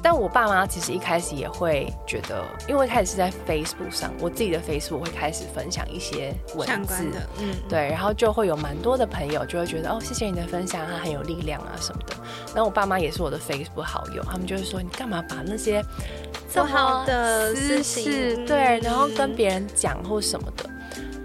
[0.03, 7.03] 但我爸妈其实一开始也会觉得，因为开始是在 Facebook 上，我自己的 Facebook 会开始分享一些文字，
[7.39, 12.15] 嗯，对，然后就会有蛮多的朋友就会觉得，哦，谢谢你的分享，他很有力量啊什么的。
[12.47, 15.83] 然后我爸妈也是我的 Facebook 好友，他们就会说，你干嘛把那些
[16.53, 20.69] 不好的私事，对，然后跟别人讲或什么的。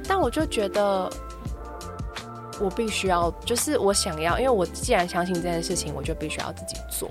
[0.06, 1.10] 但我就觉得。
[2.58, 7.06] 我必须要，就是我想要，因为我既然相信这件事情，我就必须要自己做，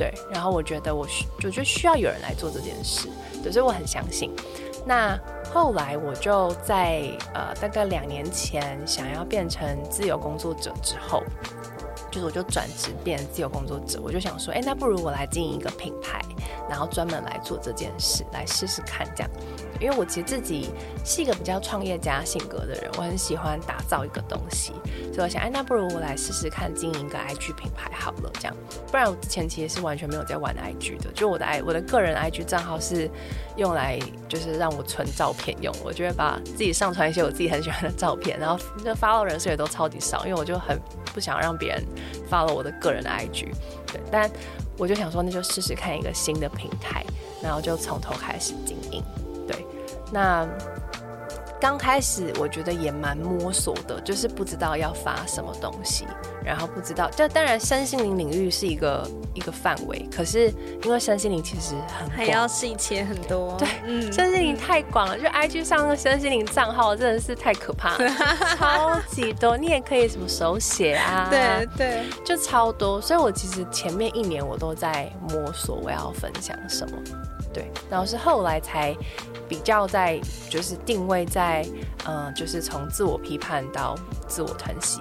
[0.00, 0.14] 对。
[0.32, 3.06] 然后我觉得我需，我觉得需要有人来做这件事，
[3.42, 4.34] 对，所以我很相信。
[4.86, 5.14] 那
[5.52, 7.02] 后来我就在
[7.34, 11.22] 呃大概两年前想要变成自由工作者之后。
[12.10, 16.20] 就是我就转职变自由工作者，我就想说，哎，那不如我来经营一个品牌，
[16.68, 19.30] 然后专门来做这件事，来试试看这样。
[19.80, 20.70] 因为我其实自己
[21.06, 24.72] 是一个比较创业家性格的人，我很喜欢打造一个东西，
[25.12, 28.54] 所以我想，哎，那不如我来试试看经营一个 IG 品牌好了，这样。
[28.90, 33.10] 不然我之前其实是完全没有在玩 IG 的，就我的 I 我的个人 IG 账号是
[33.56, 40.78] 用来就是让我存照片用，我就会把自己上传一些我自己很喜欢的照片，然后就发到人数也都超级少，因为我就很
[41.14, 41.82] 不想让别人。
[42.28, 43.46] 发了我的个人的 IG，
[43.86, 44.30] 对，但
[44.76, 47.04] 我就想说，那就试试看一个新的平台，
[47.42, 49.02] 然后就从头开始经营，
[49.46, 49.64] 对。
[50.12, 50.46] 那
[51.60, 56.06] 刚开始我觉得也蛮摸索的，就是不知道要发什么东西，
[56.42, 67.96] 然后不知道，就当然身心灵领域是一个一个范围，可是因为身心灵其实很还要细切很多，对，嗯， 身心灵太广了，就 IG 上那个身心灵账号真的是太可怕，
[68.56, 76.96] 超级多，你也可以什么手写啊，对对，就超多，所以我其实前面一年我都在摸索我要分享什么。
[77.52, 78.96] 对，然后是后来才
[79.48, 81.66] 比较在，就是定位在，
[82.06, 83.96] 嗯，就是从自我批判到
[84.28, 85.00] 自我疼惜，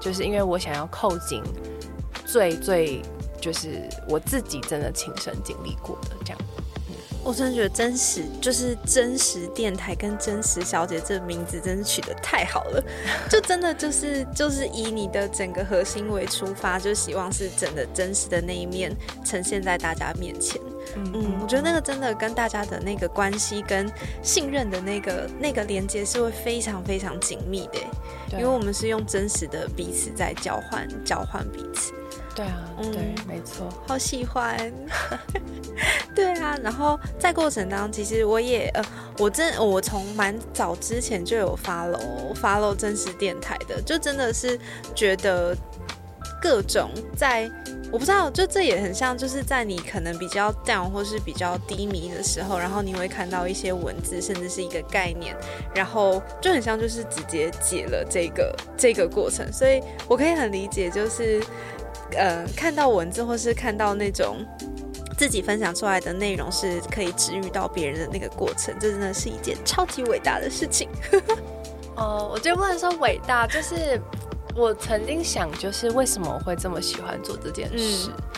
[0.00, 1.42] 就是因为我想要扣紧
[2.24, 3.02] 最最，
[3.40, 6.38] 就是我自己真的亲身经历过的这样。
[7.22, 12.82] 我真的觉得真实就是真实电台跟真实小姐这名字真是取得太好了，
[13.30, 20.60] 就真的就是就是以你的整个核心为出发，就希望是真的真实的那一面呈现在大家面前。
[20.96, 23.88] 嗯，我觉得那个真的跟大家的那个关系跟
[24.22, 27.78] 信任的那个那个连接是会非常非常紧密的，
[28.32, 31.92] 因为我们是用真实的彼此在交换交换彼此。
[32.34, 34.72] 对啊，对，没错，好喜欢。
[36.14, 38.84] 对啊，然后在过程当中，其实我也呃，
[39.18, 44.58] 我真我从蛮早之前就有 follow follow 真实电台的，就真的是
[44.94, 45.56] 觉得
[46.40, 47.50] 各种在。
[47.92, 55.34] 我不知道，就这也很像，就是在你可能比较 down 或是比较低迷的时候，然后你会看到一些文字，甚至是一个概念，
[55.74, 61.42] 然后就很像就是直接解了这个这个过程，所以我可以很理解，就是
[62.16, 64.36] 呃看到文字或是看到那种
[65.16, 70.88] 自己分享出来的内容是可以治愈到别人的那个过程，这真的是一件超级伟大的事情。
[71.96, 74.00] 哦，我觉得不能说伟大，就是。
[74.56, 78.29] 我曾经想，就是为什么我会这么喜欢做这件事，嗯，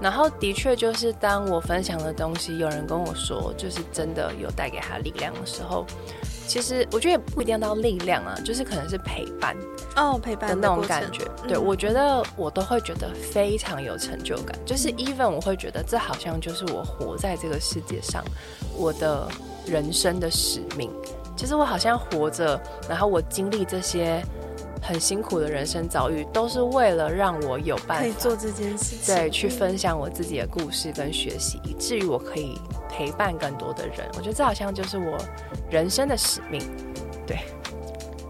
[0.00, 5.84] 然后的确就是当我分享的东西，有人跟我说，就是真的有带给他力量的时候，
[6.46, 9.56] 其实我觉得也不一定要到力量啊，就是可能是陪伴
[9.96, 11.24] 哦，陪伴的那种感觉。
[11.46, 18.24] 对我觉得我都会觉得非常有成就感，就是 even 我会觉得这好像就是我活在这个世界上
[18.76, 19.28] 我的
[19.66, 20.90] 人生的使命，
[21.36, 24.22] 其实我好像活着，然后我经历这些。
[24.82, 34.06] 很辛苦的人生遭遇，都是为了让我有办法可以做这件事情，对，去分享我自己的故事跟学习，以至于我可以陪伴更多的人。
[34.16, 35.18] 我觉得这好像就是我
[35.70, 36.62] 人生的使命，
[37.26, 37.38] 对。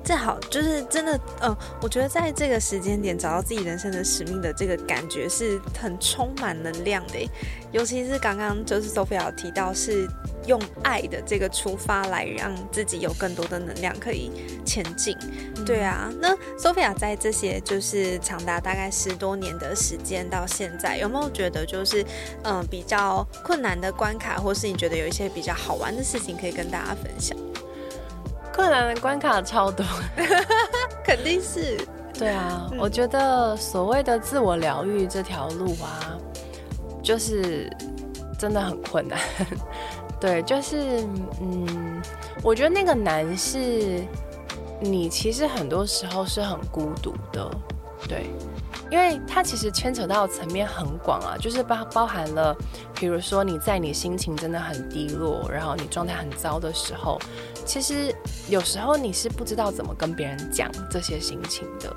[0.05, 7.31] 这好，就是真的，嗯，我觉得在这个时间点找到自己人生的使命的这个感觉是很充满能量的，
[7.73, 10.09] 尤其是刚刚就是 Sophia 提到是
[10.49, 14.33] 用爱的这个出发来让自己有更多的能量可以
[14.65, 15.17] 前进。
[15.65, 22.05] 对啊，那 Sophia 在这些就是长达大概十多年的时间到现在，有没有觉得就是
[22.43, 27.37] 嗯比较困难的关卡，或是你觉得有一些比较好玩的事情可以跟大家分享？
[28.53, 29.85] 困难的关卡超多，
[31.05, 31.79] 肯定是。
[32.19, 36.19] 对啊，我觉得所谓的自我疗愈这条路啊，
[37.01, 37.71] 就是
[38.37, 39.17] 真的很困难。
[40.20, 41.07] 对，就是
[41.40, 42.02] 嗯，
[42.42, 44.02] 我觉得那个难是，
[44.81, 47.50] 你其实很多时候是很孤独的。
[48.09, 48.31] 对。
[48.90, 52.57] 因为它其实牵扯到层面很广啊，就是包包含了，
[52.94, 57.20] 比如说你在你心情真的很低落，然后你状态很糟的时候，
[57.66, 58.14] 其实
[58.48, 61.94] 有时候你是不知道怎么跟别人讲这些心情的，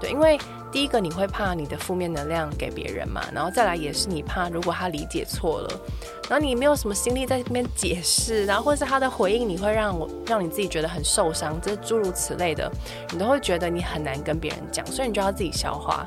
[0.00, 0.36] 对，因为
[0.72, 5.80] 第一个你会怕你的负面能量给别人嘛，然后再来也是你怕如果他理解错了，
[6.30, 12.72] 然后你没有什么心力在这边解释，然后或是他的回应你会让我让你自己觉得很受伤，这诸如此类的，
[13.12, 16.06] 你都会觉得你很难跟别人讲，所以你就要自己消化。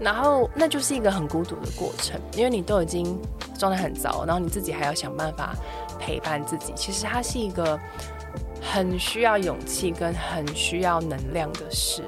[0.00, 3.20] 然后那就是一个很孤独的过程，因为你都已经
[3.58, 5.56] 状态很糟，然后你自己还要想办法
[5.98, 6.72] 陪伴自己。
[6.76, 7.76] 其实它是一个
[8.62, 12.04] 很需要勇气跟很需要能量的事，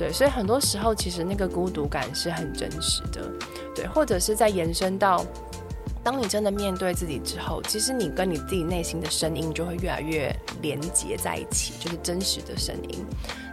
[0.00, 0.12] 对。
[0.12, 3.30] 所以很多时候其实那个孤独感是很真实的，
[3.74, 3.86] 对。
[3.88, 5.24] 或者是在延伸到，
[6.02, 13.04] 当你真的面对自己之后，其实你跟你自己内心的声音就会越来越连接在一起，就是真实的声音。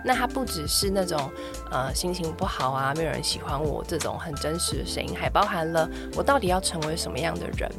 [0.06, 1.30] 那它不只是那种，
[1.70, 7.70] 呃，心情不好啊，没有人喜欢我这种很真实的声音，还包含了我到底要成为什么样的人，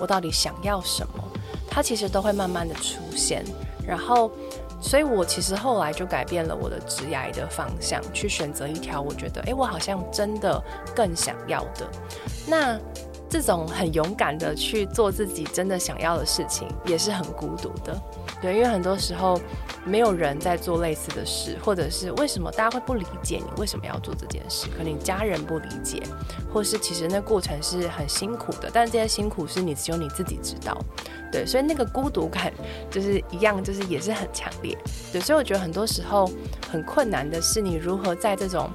[0.00, 1.22] 我到底想要什么，
[1.68, 3.44] 它其实都会慢慢的出现。
[3.86, 4.32] 然后，
[4.80, 10.62] 所以我其实后来就改变了我的职涯的方向，去选择一条我觉得，哎，我好像真的
[10.94, 11.88] 更想要的。
[12.46, 12.78] 那
[13.28, 18.00] 这种很勇敢的去做自己真的想要的事情，也是很孤独的。
[18.40, 19.40] 对，因为很多时候
[19.84, 24.66] 没有人在做类似的事，或者是为什么大家会不理解你为什么要做这件事？
[24.76, 26.02] 可能你家人不理解，
[26.52, 30.76] 或是其实那过程是很辛苦的，但这些辛苦是你只有你自己知道。
[31.32, 32.52] 对，所以那个孤独感
[32.90, 34.76] 就是一样，就是也是很强烈。
[35.12, 36.30] 对，所以我觉得很多时候
[36.70, 38.70] 很困难的是你如何在这种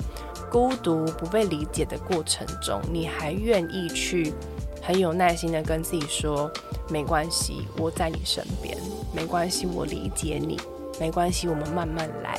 [0.51, 4.34] 孤独、不被理解的过程中，你还愿意去
[4.82, 6.51] 很有耐心的跟自己说，
[6.92, 8.78] 没关系，我在你身边，
[9.14, 10.60] 没关系，我理解你，
[11.00, 12.38] 没关系，我们慢慢来，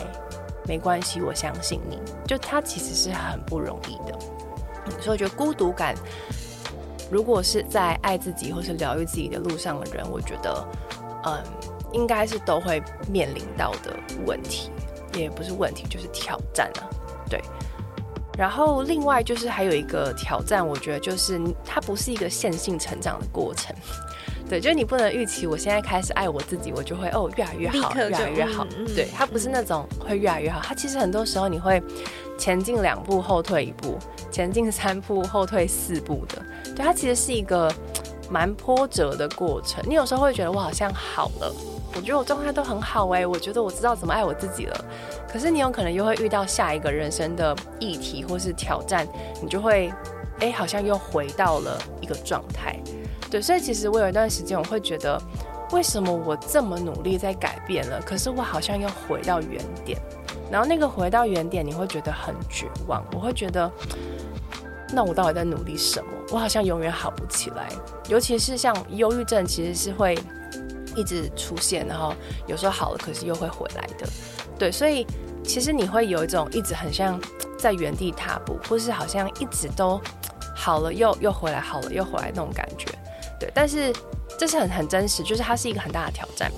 [0.69, 1.99] 没关系，我相信你。
[2.27, 4.19] 就它其实是很不容易的，
[5.01, 5.95] 所以我觉得孤独感，
[7.11, 10.69] 如果是在爱自己或是疗愈自己的路上的人，我觉得，
[11.25, 11.43] 嗯，
[11.93, 13.97] 应该是都会面临到的
[14.27, 14.71] 问题，
[15.15, 16.85] 也不是问题，就是挑战啊，
[17.31, 17.41] 对。
[18.39, 23.77] 然后另外就是还有一个挑战，我觉得就是它不是一个线性成长的过程，
[24.53, 31.83] 对，就是你不能预期我现在开始爱我自己，我就会哦越来越好，越来越好，对，它不是那种会越来越好，它其实很多时候你会
[32.37, 33.97] 前进两步后退一步，
[34.31, 36.43] 前进三步后退四步的，
[36.77, 37.73] 对，它其实是一个
[38.29, 41.51] 蛮波折的过程，你有时候会觉得我好像好了。
[41.95, 44.85] 我觉得我状态都很好哎，我觉得我知道怎么爱我自己了。
[45.33, 49.09] 可是你有可能又会遇到下一个人生的议题或是挑战，
[49.43, 49.91] 你就会
[50.41, 52.79] 哎，好像又回到了一个状态。
[53.33, 55.19] 对，所以其实我有一段时间我会觉得，
[55.71, 59.99] 为什么我这么努力在改变了，可是我好像又回到原点。
[60.51, 63.03] 然后那个回到原点，你会觉得很绝望。
[63.15, 63.73] 我会觉得，
[64.93, 66.11] 那我到底在努力什么？
[66.31, 67.71] 我好像永远好不起来。
[68.11, 70.19] 尤其是像忧郁症，其实是会。
[70.95, 72.13] 一直出现，然后
[72.47, 74.07] 有时候好了，可是又会回来的，
[74.59, 75.07] 对，所以
[75.43, 77.19] 其实你会有一种一直很像
[77.59, 79.99] 在原地踏步，或是好像一直都
[80.55, 82.91] 好了又又回来，好了又回来那种感觉，
[83.55, 83.93] 但是
[84.39, 86.51] 这是很很真实，就是它是一个很大的挑战。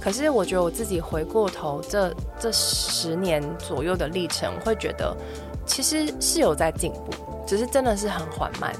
[0.00, 5.16] 可是我觉得我自己回过头这这十年左右的历程，会觉得
[5.66, 7.12] 其实是有在进步，
[7.46, 8.72] 只是真的是很缓慢。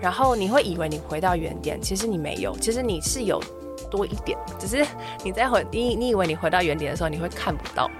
[0.00, 3.42] 然后你会以为你回到原点，其实你没有，其实你是有。
[3.90, 4.86] 多一点，只是
[5.22, 7.90] 你在回你你以为你回到原点的时候，你会看不到。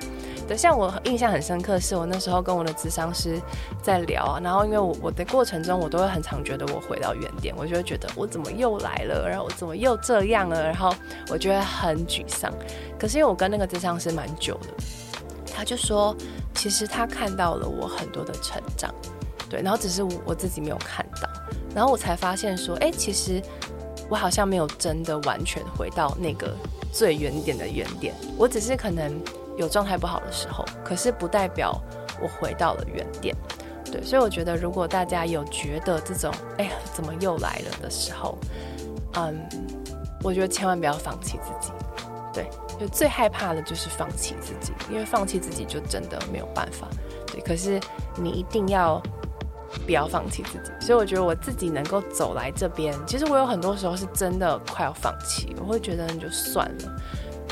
[0.56, 3.40] 像我印象很深刻，是我那时候跟我的智商师
[3.82, 10.94] 在聊啊，然后因为我我的过程中，我都会很常觉得我回到原点，我就会觉得我怎么又来了，然后我怎么又这样了，然后
[11.28, 12.52] 我觉得很沮丧。
[12.98, 14.68] 可是因为我跟那个智商师蛮久的，
[15.54, 16.16] 他就说，
[16.54, 18.94] 其实他看到了我很多的成长，
[19.48, 21.28] 对，然后只是我自己没有看到，
[21.74, 23.42] 然后我才发现说，哎，其实。
[24.10, 26.54] 我好像没有真的完全回到那个
[26.92, 29.18] 最原点的原点，我只是可能
[29.56, 31.78] 有状态不好的时候，可是不代表
[32.20, 33.36] 我回到了原点。
[33.84, 38.38] 对，所以我觉得如果大家有觉得这种哎呀怎么又来了的时候，
[39.14, 39.46] 嗯，
[40.22, 41.72] 我觉得千万不要放弃自己。
[42.32, 42.48] 对，
[42.80, 46.88] 就最害怕的就是放弃自己，因为放弃自己就真的没有办法。
[47.26, 47.78] 对，可是
[48.16, 49.02] 你一定要。
[49.86, 56.94] 不要放弃自己，所以我觉得我自己能够走来这边，其实我有很多时候是真的快要放弃，我会觉得那就算了，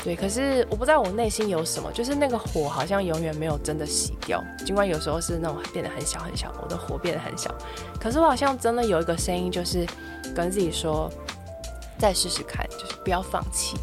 [0.03, 0.15] 对。
[0.15, 7.53] 可是我不知道我内心有什么，就是那个火好像永远没有真的熄掉，尽管有时候是那种变得很小很小，我的火变得很小，
[7.99, 9.85] 可是我好像真的有一个声音，就是
[10.35, 11.09] 跟自己说，
[11.97, 13.77] 再试试看，就是不要放弃，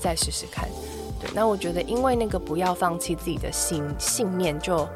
[0.00, 0.68] 再试试看。
[1.20, 4.88] 对，那我觉得因为那个不要放弃自己的信信念，就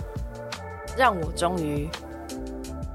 [0.97, 1.89] 让我终于。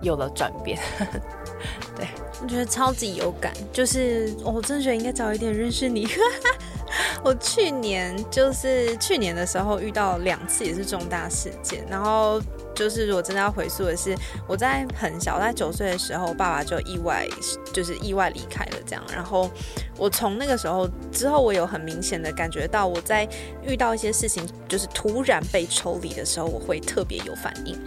[0.02, 0.78] 有了转变，
[1.96, 2.06] 对
[2.42, 6.06] 我觉得超级有感，就是我真的觉得应该早一点认识你。
[7.24, 12.42] 我去年就是去年的时候遇到两次也是重大事件，然后
[12.76, 14.16] 就是如果真的要回溯的是，
[14.48, 17.28] 我在很小，在九岁的时候，爸爸就意外
[17.74, 19.50] 就是意外离开了这样，然后
[19.98, 23.28] 我从那个时候之后，我有很明显的感觉到我在
[23.66, 27.78] 遇到一些事情就是突然被抽离的时候，我会特别有反应。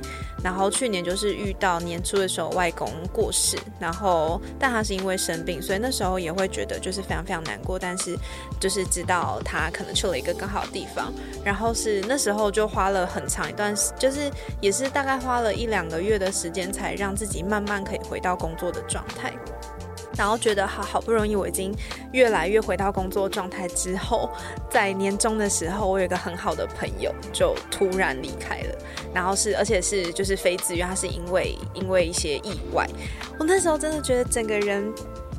[0.47, 7.76] 然后去年就是遇到年初的时候，外公过世，然后但他是因为生病，所以那时候也会觉得就是非常非常难过。
[7.76, 8.16] 但是
[8.61, 11.12] 就是知道他可能去了一个更好的地方，
[11.44, 14.30] 然后是那时候就花了很长一段，就是
[14.61, 19.32] 也是大概花了一两个月的时间，才让自己慢慢可以回到工作的状态。
[20.17, 21.75] 然后觉得好好不容易，我已经
[22.12, 24.31] 越来越回到工作状态之后，
[24.71, 28.79] 在年终的时候，我有一个很好的朋友就突然离开了，
[29.12, 32.87] 然后是而且是就是非自愿，他是因为因为一些意外，
[33.39, 34.93] 我那时候真的觉得整个人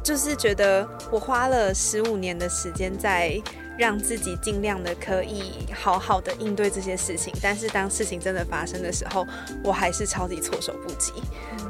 [0.04, 3.42] 就是觉得我花了十五年的时间在。
[3.78, 9.26] 让自己尽量的可以好好的应对这些事情，但是当事情真的发生的时候，
[9.64, 11.14] 我还是超级措手不及，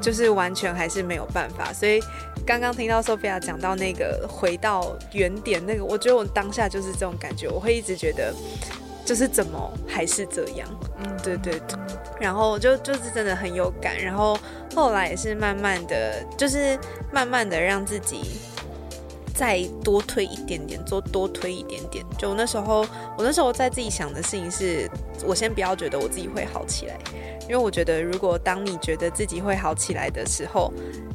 [0.02, 1.74] 就是完全还是没有办法。
[1.74, 2.02] 所以
[2.46, 8.34] 刚刚听到 Sophia 讲到那个回到原点那个，我觉得我当下就是这种感觉，我会一直觉得
[9.06, 10.68] 就是怎么还是这样，
[11.00, 11.78] 嗯，对对对，
[12.20, 14.38] 然后就就是真的很有感，然后
[14.74, 16.80] 后来也是慢慢的就是
[17.12, 18.22] 慢慢的让自己。
[19.38, 22.04] 再多推一点点，做多推一点点。
[22.18, 22.82] 就那时候，
[23.16, 24.90] 我那时候在自己想的事情是，
[25.24, 26.98] 我先不要觉得我自己会好起来，
[27.48, 30.72] 因为我觉得如果当你觉得自己会好起来的时候，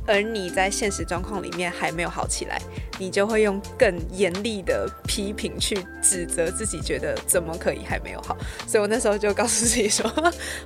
[0.06, 2.60] 而你在现实状况里面还没有好起来，
[2.98, 8.36] 你就会用更严厉的批评去指责自己，觉得怎么可以还没有好。
[8.66, 10.10] 所以我那时候就告诉自己说，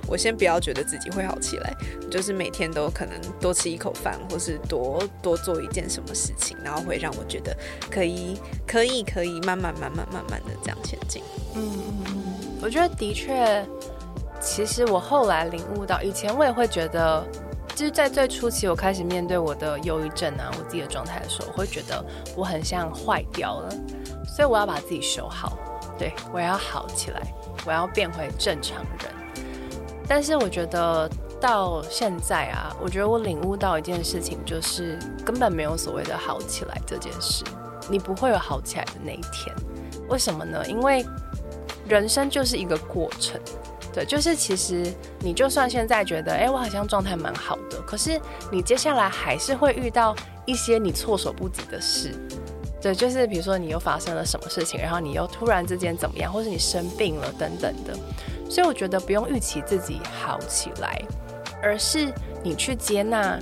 [0.07, 1.75] 我先不要觉得自己会好起来，
[2.09, 7.55] 就是每天都可能多吃一口饭，或是多多做一件什么事情，然后会让我觉得
[7.91, 11.21] 可以可以可以慢慢慢慢慢慢的这样前进。
[11.55, 13.65] 嗯嗯嗯，我觉得的确，
[14.39, 17.23] 其实我后来领悟到，以前我也会觉得。
[17.75, 22.03] 就是在最初期，我开始面对我的忧郁症啊，我自己的状态的时候，我会觉得
[22.35, 23.69] 我很像坏掉了，
[24.25, 25.55] 所以我要把自己修好，
[25.95, 27.21] 对我要好起来，
[27.67, 29.13] 我要变回正常人。
[30.07, 31.07] 但是我觉得
[31.39, 37.45] 到现在啊，我觉得我领悟到一件事情，就是根本没有所谓的好起来这件事，
[37.91, 39.55] 你不会有好起来的那一天。
[40.09, 40.65] 为什么呢？
[40.65, 41.05] 因为
[41.87, 43.39] 人生就是一个过程。
[43.97, 48.21] 对，就是其实你就算现在觉得，哎，我好像状态蛮好的，可是
[48.51, 52.13] 你接下来还是会遇到一些你措手不及的事。
[52.79, 57.97] 对，就是比如说你又发生了什么事情，然后你又突然之间怎么样，或者你生病了等等的。
[58.47, 61.01] 所以我觉得不用预期自己好起来，
[61.63, 63.39] 而是你去接纳，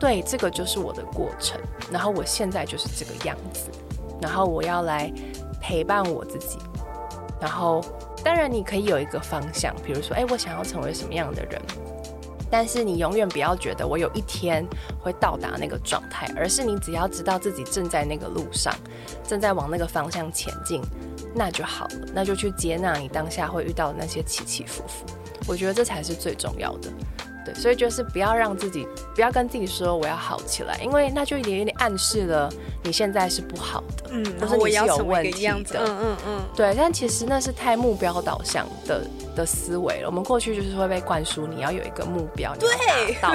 [0.00, 3.68] 对，这个就是我的过程，然后我现在就是这个样子，
[4.22, 5.12] 然后我要来
[5.60, 6.56] 陪伴我自己，
[7.40, 7.84] 然后。
[8.24, 11.62] 当然，你可以有一个方向，比如说，哎，我想要成为什么样的人。
[12.50, 14.66] 但是你永远不要觉得我有一天
[15.00, 18.74] 会到达那个状态，而是你只要知道自己正在那个路上，
[19.22, 20.82] 正在往那个方向前进，
[21.32, 22.08] 那就好了。
[22.12, 25.06] 那就去接纳你当下会遇到的那些起起伏伏。
[25.46, 26.90] 我觉得这才是最重要的。
[27.54, 36.74] 所以就是不要让自己，不要跟自己说我要好起来，因为那就有点有点暗示了你现在是不好的，嗯，然后你是有问题的，嗯嗯嗯，对。
[36.76, 39.02] 但其实那是太目标导向的
[39.34, 40.06] 的思维了。
[40.06, 43.34] 我们过去就是会被灌输你要有一个目标， 对，到，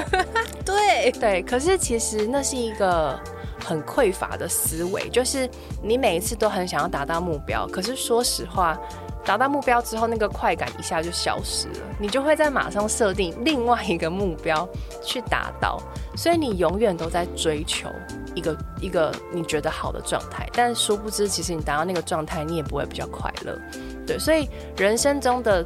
[0.65, 1.41] 对对。
[1.43, 3.19] 可是其实那是一个
[3.63, 5.49] 很匮乏的思维，就是
[5.81, 8.79] 你每一次都很想要达到目标，可是说实话。
[9.25, 14.67] 达到目标之后，那个快感一下就消失了，你就会在马上设定另外一个目标
[15.01, 15.81] 去达到，
[16.15, 17.89] 所以你永远都在追求
[18.35, 23.57] 一个一个你觉得好的状态，但殊不知，其实你达到那个状态，你也不会比较快乐。
[24.05, 25.65] 对，所以人生中的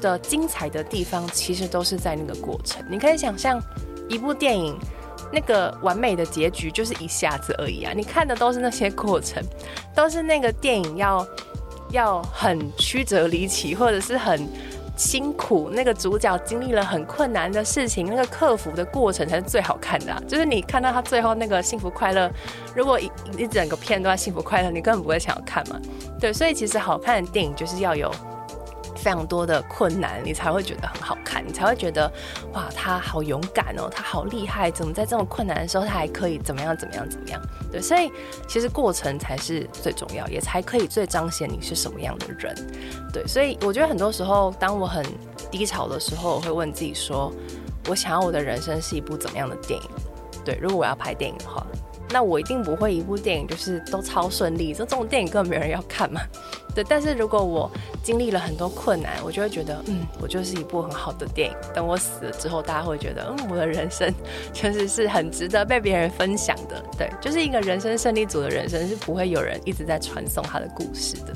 [0.00, 2.84] 的精彩的地方，其实都是在那个过程。
[2.90, 3.58] 你可以想象
[4.08, 4.78] 一部电影，
[5.32, 9.42] 那个完美的结局就是一下子而已啊，你看的都是那些过程，
[9.94, 11.26] 都是那个电影要。
[11.92, 14.48] 要很曲折离奇，或者是很
[14.96, 20.22] 辛苦，那个主角经历了很困难的事情，那个克服的过程才是最好看的。
[20.26, 22.30] 就是你看到他最后那个幸福快乐，
[22.74, 25.80] 如果一一整个片段幸福快乐，你根本不会想要看嘛。
[26.18, 28.10] 对，所以其实好看的电影就是要有。
[29.02, 32.10] 非常多的困难，你才会觉得很好看，你才会觉得
[32.52, 37.42] 哇，他好勇敢哦，他好厉害，怎么在这么困难的时候，他还可以怎么样怎么样怎么样？
[37.72, 38.12] 对，所以
[38.46, 42.54] 其实过程才是最重要，也才可以最彰显你是什么样的人。
[43.12, 45.04] 对，所以我觉得很多时候，当我很
[45.50, 47.32] 低潮的时候，我会问自己说，
[47.88, 49.90] 我想要我的人生是一部怎么样的电影？
[50.44, 51.66] 对，如果我要拍电影的话。
[52.12, 56.20] 那我一定不会一部电影就是都超顺利，这这种电影根本没人要看嘛。
[56.74, 57.70] 对，但是如果我
[58.02, 61.56] 经历了很多困难，我就会觉得，嗯，我就是一部很好的电影。
[61.74, 64.12] 等我死了之后，大家会觉得，嗯，我的人生
[64.54, 66.82] 确实是很值得被别人分享的。
[66.96, 71.34] 对，就是一个人生胜利组的人生是不会有人一直在传颂他的故事的。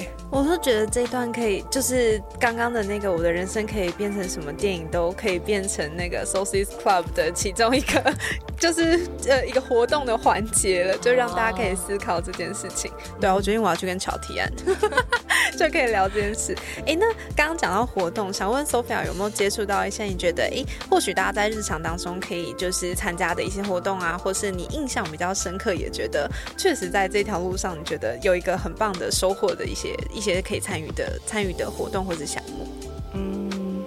[0.00, 8.14] 对，我是觉得这一段可以，就是刚刚的那个，我的人生可以变成什么电影，都可以变成那个 Sosis Club 的其中一个，
[8.58, 12.90] 就是呃一个活动的环节了，就让大家可以思考这件事情。
[13.20, 14.50] 对啊，我决定我要去跟乔提案，
[15.50, 16.56] 就可以聊这件事。
[16.86, 29.80] 哎，那刚刚讲到活动，想问 Sophia 有没有接触到一些你觉得，哎，或许大家在日常当中可以就是参加的一些活动啊，或是你印象比较深刻，也觉得确实在这条路上，你觉得有一个很棒的收获的一些。
[29.80, 32.68] 些一些可以参与的参与的活动或者项目，
[33.14, 33.82] 嗯，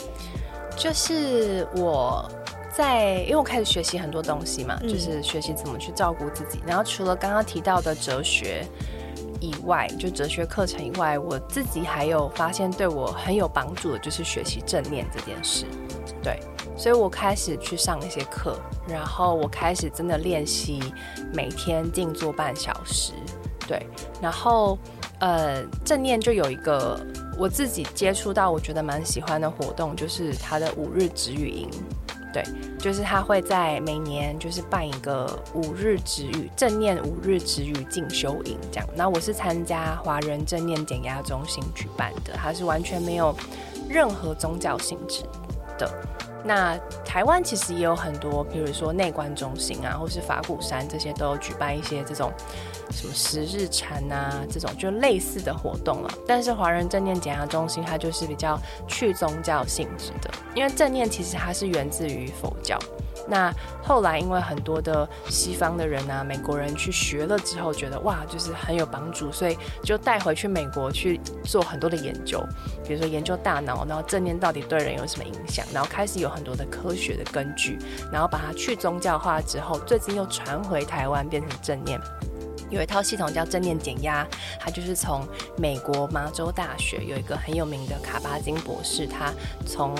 [0.75, 2.27] 就是我
[2.75, 6.59] 在，因为我开始学习很多东西嘛，就是学习怎么去照顾自己。
[6.65, 8.65] 然后除了刚刚提到的哲学
[9.43, 15.65] 以外，就哲学课程以外，我自己还有发现对我很有帮助的，就是学习正念这件事。
[16.23, 16.39] 对，
[16.77, 20.79] 所以我开始去上一些课，然后我开始真的练习
[21.33, 23.11] 每天静坐半小时。
[23.67, 23.85] 对，
[24.21, 24.79] 然后。
[25.19, 26.99] 呃，正念就有一个
[27.37, 31.69] 我自己接触到，我觉得蛮喜欢的活动，就是他的五日止语营。
[32.33, 32.43] 对，
[32.79, 38.89] 就是他会在每年就是办一个五日止语正念五日止语进修营这样。
[38.95, 43.35] 那我是参加华人正念减压中心举办的，它是完全没有
[43.87, 45.21] 任何宗教性质
[45.77, 45.89] 的。
[46.45, 52.33] 那台湾其实也有很多，比如说内观中心啊，或是法鼓山这些都有举办一些这种
[52.91, 56.09] 什么十日禅啊这种就类似的活动了。
[56.27, 62.77] 但是华人正念减压中心它就是比较去宗教性质的，因为正念其实它是源自于佛教。
[63.25, 72.43] 那后来，因为很多的西方的人啊，美国人去学了之后，觉得哇，就是很有帮助，所以就带回去美国去做很多的研究，
[72.85, 77.79] 比如说研究大脑，然后正念到底对人有什么影响，然后开始有很多的科学的根据，
[78.11, 81.97] 然后把它去宗教化之后，最近又传回台湾变成正念。
[82.73, 84.27] 有一套系统叫正念减压，
[84.59, 85.25] 它就是从
[85.57, 89.31] 美国麻州大学有一个很有名的卡巴金博士，他
[89.65, 89.95] 从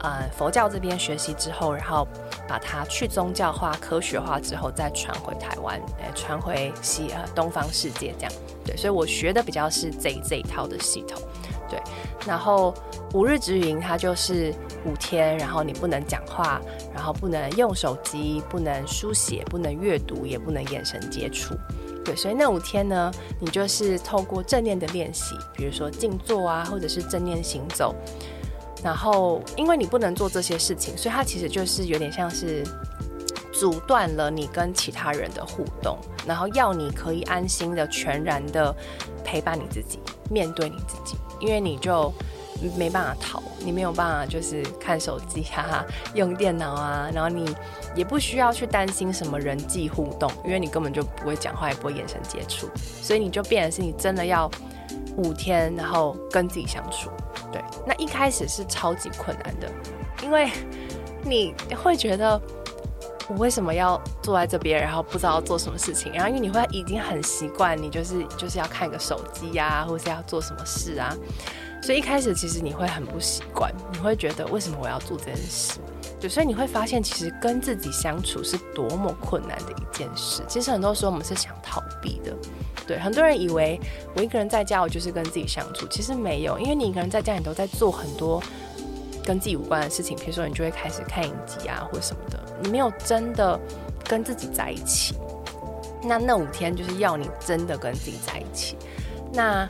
[0.00, 2.06] 呃佛教这边学习之后，然后
[2.48, 8.32] 把它去宗教化、科学化之后，再传回台湾，哎，传回西呃东方世界这样。
[8.64, 11.22] 对，所以我学的比较是这这一套的系统。
[11.68, 11.80] 对，
[12.24, 12.72] 然后
[13.12, 14.54] 五日直营它就是
[14.84, 16.60] 五天，然后你不能讲话，
[16.94, 21.56] 然后不能用手机，不能书写，不能阅读，也不能眼神接触。
[22.06, 27.92] 对，所以那五天呢，你就是透过正念的练习，比如说静坐啊，或者是正念行走。
[28.84, 32.62] 然后，因为你不能做这些事情，所以它其实就是有点像是
[33.52, 38.72] 阻断了你跟其他人的互动，然后要你可以安心的、全然的
[39.24, 39.98] 陪伴你自己，
[40.30, 42.12] 面对你自己，因为你就
[42.76, 45.84] 没办法逃，你没有办法就是看手机啊、
[46.14, 47.54] 用电脑啊，然后你。
[47.94, 52.68] 也不需要去担心什么人际互动，因为你根本就不会讲话，也不会眼神接触，
[53.00, 54.50] 所以你就变的是你真的要
[55.16, 57.08] 五天，然后跟自己相处。
[57.50, 59.72] 对，那一开始是超级困难的，
[60.22, 60.50] 因为
[61.24, 62.38] 你会觉得
[63.28, 71.16] 我为什么要坐在这边，然后不知道做什么事情，然后因为你会已经很习惯，你就是就是要看个手机呀，或是要做什么事啊，
[71.86, 75.78] 所以一开始其实你会很不习惯，你会觉得为什么我要做这件事。
[76.20, 80.42] 对，所以你会发现，其实跟自己相处是多么困难的一件事。
[80.48, 82.34] 其实很多时候我们是想逃避的。
[82.88, 83.80] 对，很多人以为
[84.16, 85.86] 我一个人在家，我就是跟自己相处。
[85.86, 88.42] 其实没有，因为你一个人在家，你都在做很多
[89.24, 90.16] 跟自己无关的事情。
[90.16, 92.40] 比如说，你就会开始看影集啊，或者什么的。
[92.60, 93.56] 你没有真的
[94.08, 95.14] 跟自己在一起。
[96.02, 98.76] 那那五天就是要你真的跟自己在一起。
[99.32, 99.68] 那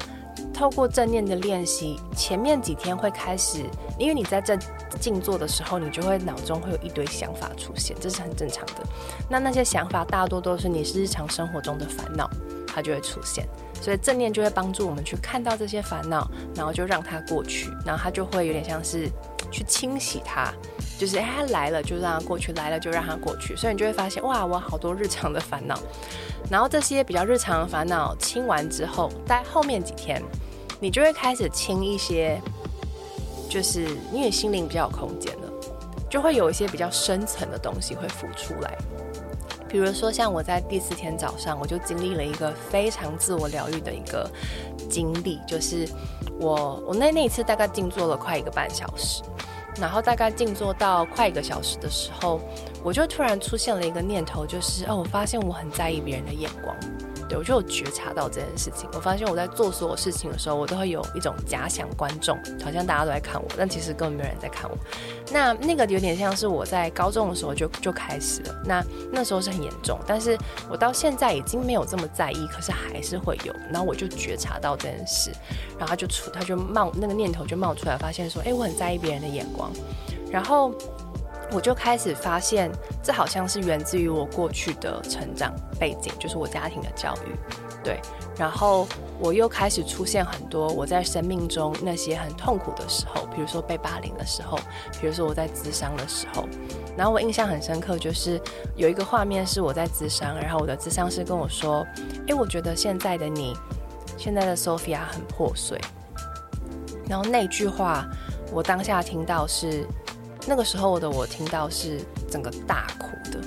[0.52, 3.64] 透过正念的练习，前面几天会开始，
[3.98, 4.56] 因为你在这。
[4.98, 8.76] 静坐的时候，你就会脑中会有一堆想法出现，这是很正常的。
[9.28, 12.30] 那那些想法大多都是你日常生活中的烦恼，
[12.66, 13.46] 它就会出现。
[13.82, 19.06] 所以正念就会帮助我们去看到这些烦恼，然后就让它过去，然后它就会有点像是
[19.50, 20.52] 去清洗它，
[20.98, 23.54] 就是哎，它来了就让它过去，来了就让它过去。
[23.56, 25.78] 所以你就会发现，哇，我好多日常的烦恼。
[26.50, 30.22] 然后这些比较日常的烦恼清完之后，在后面几天，
[30.80, 32.40] 你就会开始清一些。
[33.48, 35.52] 就是因为心灵比较有空间了，
[36.10, 38.76] 就会有一些比较深层的东西会浮出来。
[39.68, 44.30] 比如说，像我在第四天早上，我就经历了一个非常自我疗愈的一个
[44.88, 45.88] 经历，就是
[46.40, 49.22] 我我那那一次大概静坐了快一个半小时，
[49.80, 52.40] 然后大概静坐到快一个小时的时候，
[52.82, 56.76] 我就突然出现了一个念头，就是哦，我发现我很在意别人的眼光。
[57.28, 58.88] 对，我就有觉察到这件事情。
[58.92, 64.76] 我发现我在做所有事情的时候，我都会有一种假想观众，好像大家都在看我，但其实根本没有人在看我。
[65.32, 68.62] 那那个有点像是我在高中的时候就就开始了。
[68.64, 70.38] 那那时候是很严重，但是
[70.70, 73.52] 我到现在已经没有这么在意，可是还是会有。
[73.70, 75.30] 然后我就觉察到这件事，
[75.78, 79.72] 然后他就出，他就冒那个念头就冒出来，发现说，哎，我很在意别人的眼光，
[80.30, 80.72] 然后。
[81.52, 82.70] 我就开始发现，
[83.02, 87.34] 这好像是源自于我过去的成长背景，就是我家庭的教育，
[87.84, 88.00] 对。
[88.36, 88.86] 然后
[89.18, 94.58] 我又开始出现很多我在生命中那些很痛苦的时候，比如说被霸凌的时候，
[95.00, 96.46] 比如说我在咨商的时候。
[96.96, 98.40] 然后我印象很深刻，就是
[98.74, 101.86] 有一个画面是我在咨商，然后我的咨商师跟我说
[102.26, 103.56] ：“诶，我觉得现在的你，
[104.18, 105.80] 现在的 Sophia 很破碎。”
[107.08, 108.04] 然后那句话，
[108.52, 109.86] 我当下听到是。
[110.46, 113.40] 那个时候的我听到是整个大哭的，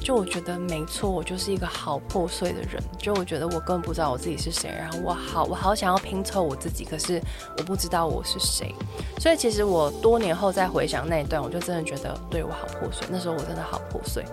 [0.00, 7.20] 就我觉得没错，我就是一个好破碎的人，就我觉得我根本不知道我自己是谁，然后我好我好想要拼凑我自己，可是
[7.58, 8.74] 我不知道我是谁，
[9.20, 14.24] 所以其实我多年后再回想那一段，我就真的觉得对我好破碎，那时候我真的好破碎，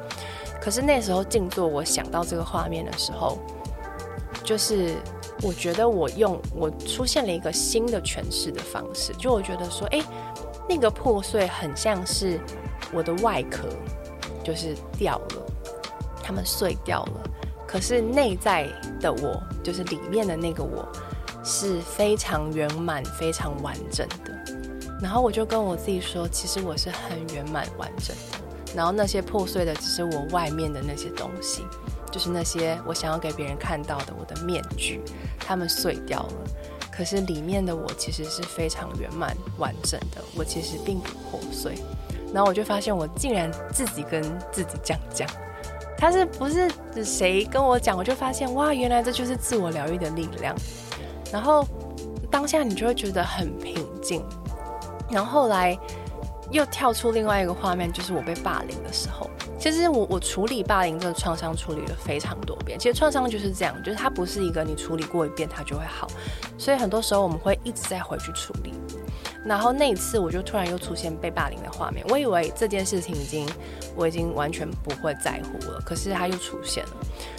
[0.61, 3.37] 可是那时候静坐，我想到这个画面的时候，
[4.41, 4.95] 就是
[5.41, 10.01] 我觉得我用我出现了一个新的诠释的方式，就我觉得说，哎。
[10.67, 12.39] 那个破碎很像是
[12.91, 13.67] 我的外壳，
[14.43, 15.45] 就是掉了，
[16.23, 17.29] 他们碎掉了。
[17.67, 18.67] 可是内在
[18.99, 20.87] 的我，就是里面的那个我，
[21.43, 24.33] 是非常圆满、非常完整的。
[25.01, 28.73] 然后我就跟我自己说，其实我是很圆满完整的。
[28.73, 31.65] 然后那些破碎的，只是我外面的那些东西，
[32.11, 35.01] 就是那些我想要给别人看到的我的面具，
[35.39, 36.33] 他们碎掉了。
[36.95, 41.75] 可是里面的我其实是非常圆满完整的，我其实并不破碎。
[42.33, 44.21] 然后我就发现，我竟然自己跟
[44.51, 45.27] 自己讲讲。
[45.97, 46.69] 他是不是
[47.03, 47.97] 谁跟我讲？
[47.97, 50.55] 我就发现哇，原来这就是自我疗愈的力量。
[51.31, 51.65] 然后
[52.29, 54.21] 当下你就会觉得很平静。
[55.09, 55.77] 然后后来
[56.55, 59.29] 又跳出另外一个画面，就是我被霸凌的时候。
[59.59, 62.77] 其实我我处理霸凌这个创伤处理了非常多遍。
[62.79, 66.07] 其实创伤就是这样，就是它不是一个你处理过一遍它就会好。
[66.57, 68.73] 所以很多时候我们会一直在回去处理。
[69.45, 73.47] 然后那一次我就突然又出现被霸凌的画面，我以为这件事情已经
[73.95, 76.91] 我已经完全不会在乎了，可是它又出现了。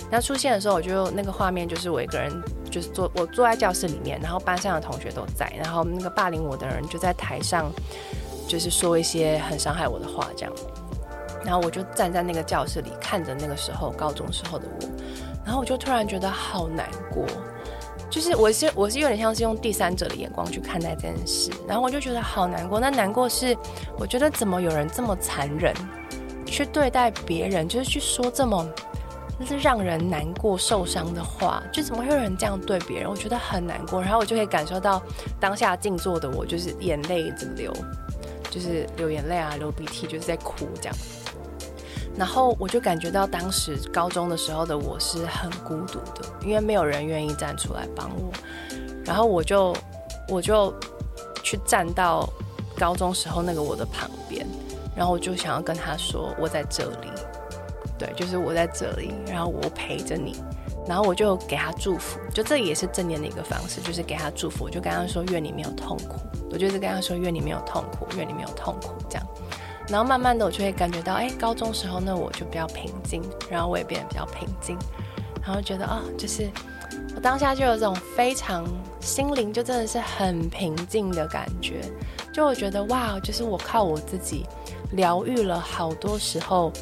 [0.09, 2.33] 然后出现的时候，我就那个画面就是我一个人，
[2.71, 7.73] 就是坐我坐在教室里面，然后班上的同学都在，然后那个霸凌我的人就在台上，
[8.47, 10.53] 就是说一些很伤害我的话这样。
[11.45, 14.89] 然后我就站在那个教室里看着那个时候高中时候的我，
[15.45, 17.25] 然后我就突然觉得好难过。
[18.09, 22.81] 就是我是我是有点像是用第三者的眼光去看待这件事，然后我就觉得好难过。
[22.81, 23.57] 那难过是
[23.99, 25.75] 我觉得怎么有人这么残忍
[26.47, 28.65] 去对待别人，就是去说这么
[29.41, 33.11] 就是让人难过受伤的话，就怎么会有人这样对别人？
[33.11, 34.01] 我觉得很难过。
[34.01, 35.03] 然后我就可以感受到
[35.39, 37.73] 当下静坐的我，就是眼泪一直流，
[38.51, 40.95] 就是流眼泪啊，流鼻涕，就是在哭这样。
[42.17, 48.33] 然后我就感觉到当时高中的时候的我是很孤独的，因为没有人愿意站出来帮我。
[49.05, 49.77] 然后我就
[50.29, 50.75] 我就
[51.43, 52.27] 去站到
[52.79, 54.47] 高中时候那个我的旁边，
[54.97, 57.09] 然后我就想要跟他说我在这里，
[57.99, 60.37] 对，就是我在这里，然后我陪着你。
[60.89, 64.65] 然后我就给他祝福，就这也是正念的一个方式，就是给他祝福。
[64.65, 66.21] 我就跟他说愿你没有痛苦，
[66.51, 69.27] 我就是跟他说愿你没有痛苦，愿你没有痛苦这样。
[69.89, 74.77] 然后慢慢的，我就会感觉到，哎，高中时候那我就比较平静，然后我也变得比较平静，
[75.45, 76.51] 然后觉得啊，就是
[77.15, 78.65] 我当下就有这种非常
[79.01, 81.81] 心灵就真的是很平静的感觉，
[82.33, 84.45] 就我觉得哇，就是我靠我自己
[84.93, 86.73] 疗愈了好多时候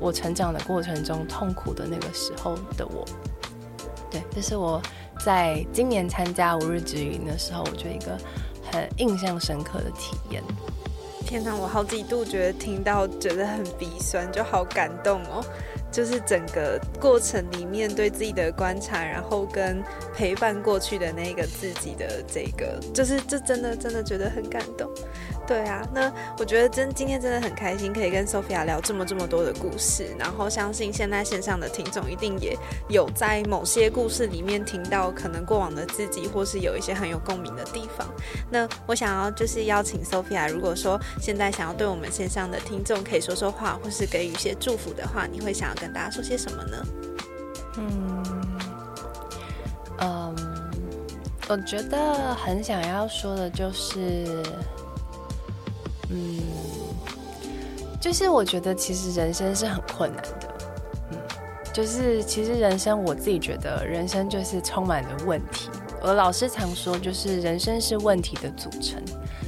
[0.00, 3.04] 我成长的过程中痛苦的那个时候的我，
[4.12, 4.80] 对，这是我
[5.24, 8.18] 在今年参加五日之云的时候，我觉得一个
[8.70, 10.42] 很印象深刻的体验。
[11.24, 15.42] 天哪，我好几度觉得听到觉得很鼻酸，就好感动哦。
[15.90, 19.82] 就是整个过程里面对自己的观察，然后跟
[20.14, 24.90] 陪伴过去的那个自己的这个，就是这真的真的觉得很感动。
[25.52, 32.56] 对啊，那我觉得真今天真的很开心，可以跟 Sophia 聊这么这么多的故事，然后相信现在线上的听众一定也
[32.88, 38.08] 有在某些故事里面听到可能过往的自己，或是有一些很有共鸣的地方。
[38.50, 46.86] 那我想要就是邀请 Sophia，如果说现在想要对我们线上的听众可以说说话，或是给予一些祝福的话，你会想要跟大家说些什么呢？
[47.76, 48.24] 嗯，
[49.98, 50.34] 嗯，
[51.46, 54.42] 我觉得很想要说的就是。
[56.10, 56.38] 嗯，
[58.00, 60.48] 就是我觉得其实人生是很困难的，
[61.12, 61.18] 嗯，
[61.72, 65.70] 就是其实人生我自己觉得人生就是充满了问题。
[66.02, 69.00] 我老师常说，就是人生是问题的组成，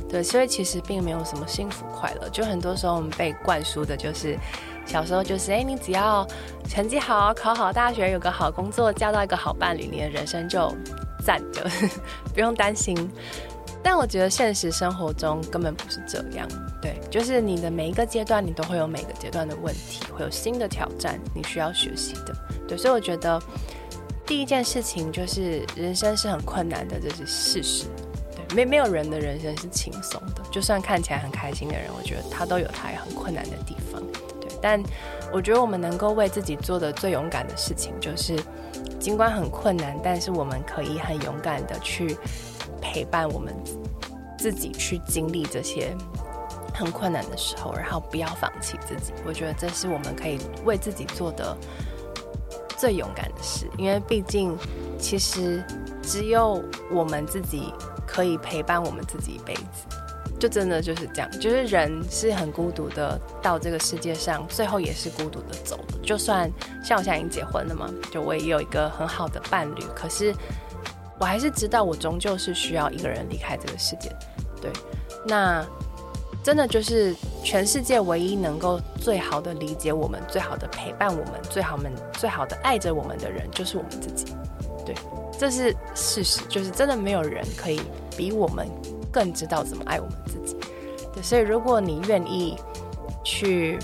[0.09, 2.29] 对，所以其实并没有什么幸福快乐。
[2.29, 4.39] 就很多时候我们被灌输的就是
[4.87, 6.25] 小时候就是，哎，你只要
[6.69, 10.73] 成绩好，考好大学，有个好工作，交到一个好伴侣，你的人生就
[11.25, 11.61] 赞，就
[12.33, 12.97] 不用担心。
[13.87, 16.49] 但我觉得现实生活中根本不是这样，
[16.81, 22.35] 对，就是你的每一个阶段，你都会有每个阶段的问题，会有新的挑战，你需要学习的，
[22.67, 23.39] 对，所以我觉得
[24.27, 27.85] 第一件事情就是人生是很困难的，这是事实，
[28.35, 34.03] 对，没没有人的人生是轻松的，就算看起来很开心的人，我觉得他都有他很困难的地方，
[34.41, 34.83] 对，但
[35.31, 38.35] 我觉得我们能够为自己做的最勇敢的事情，就是
[38.99, 42.17] 尽管很困难，但是我们可以很勇敢的去。
[42.85, 43.55] 陪伴我们
[44.39, 45.97] 自己去经历这些
[46.75, 49.15] 很困难的时候，然后不要放弃自己。
[49.27, 51.57] 我觉得这是我们可以为自己做的
[52.77, 54.55] 最勇敢的事，因为毕竟
[54.99, 55.65] 其实
[56.03, 56.63] 只有
[56.93, 57.73] 我们自己
[58.07, 59.87] 可以陪伴我们自己一辈子。
[60.39, 65.79] 就真的就是这样，就是人是很孤独的，到这个世界上，最后也是孤独的走。
[66.03, 66.51] 就算
[66.85, 70.35] 像我现在已经结婚了嘛，就我也有一个很好的伴侣，可是。
[71.19, 74.11] 我还是知道，我终究是需要一个人离开这个世界。
[74.61, 74.71] 对，
[75.27, 75.65] 那
[76.43, 84.35] 真的就是全世界唯一能够最好的理解我们、最好的陪伴我们、最好们、最好的爱着我们的人，就是我们自己。
[84.85, 84.95] 对，
[85.39, 87.81] 这是事实，就是真的没有人可以
[88.17, 88.69] 比我们
[89.11, 90.57] 更知道怎么爱我们自己。
[91.15, 92.59] 对，所以如果你愿意
[93.23, 93.79] 去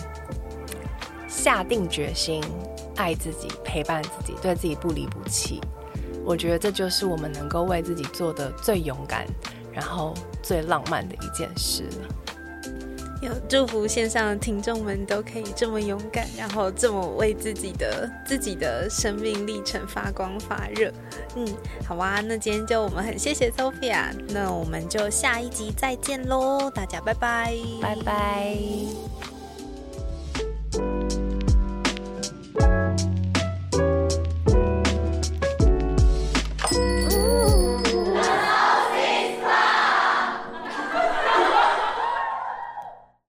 [1.26, 2.42] 下定决心
[2.96, 5.60] 爱自己、陪伴自己、对自己不离不弃，
[6.24, 9.26] 我觉得这就是我们能够为自己做的最勇敢，
[9.72, 12.08] 然后最浪漫的一件事了。
[13.22, 20.90] 有祝福线上的听众们都可以这么勇敢，然后这么为自己的自己的生命历程发光发热。
[21.36, 21.46] 嗯，
[21.86, 28.56] 好啊，那今天就我们很谢谢 Sophia，那我们就下一集再见喽，大家拜拜，拜拜。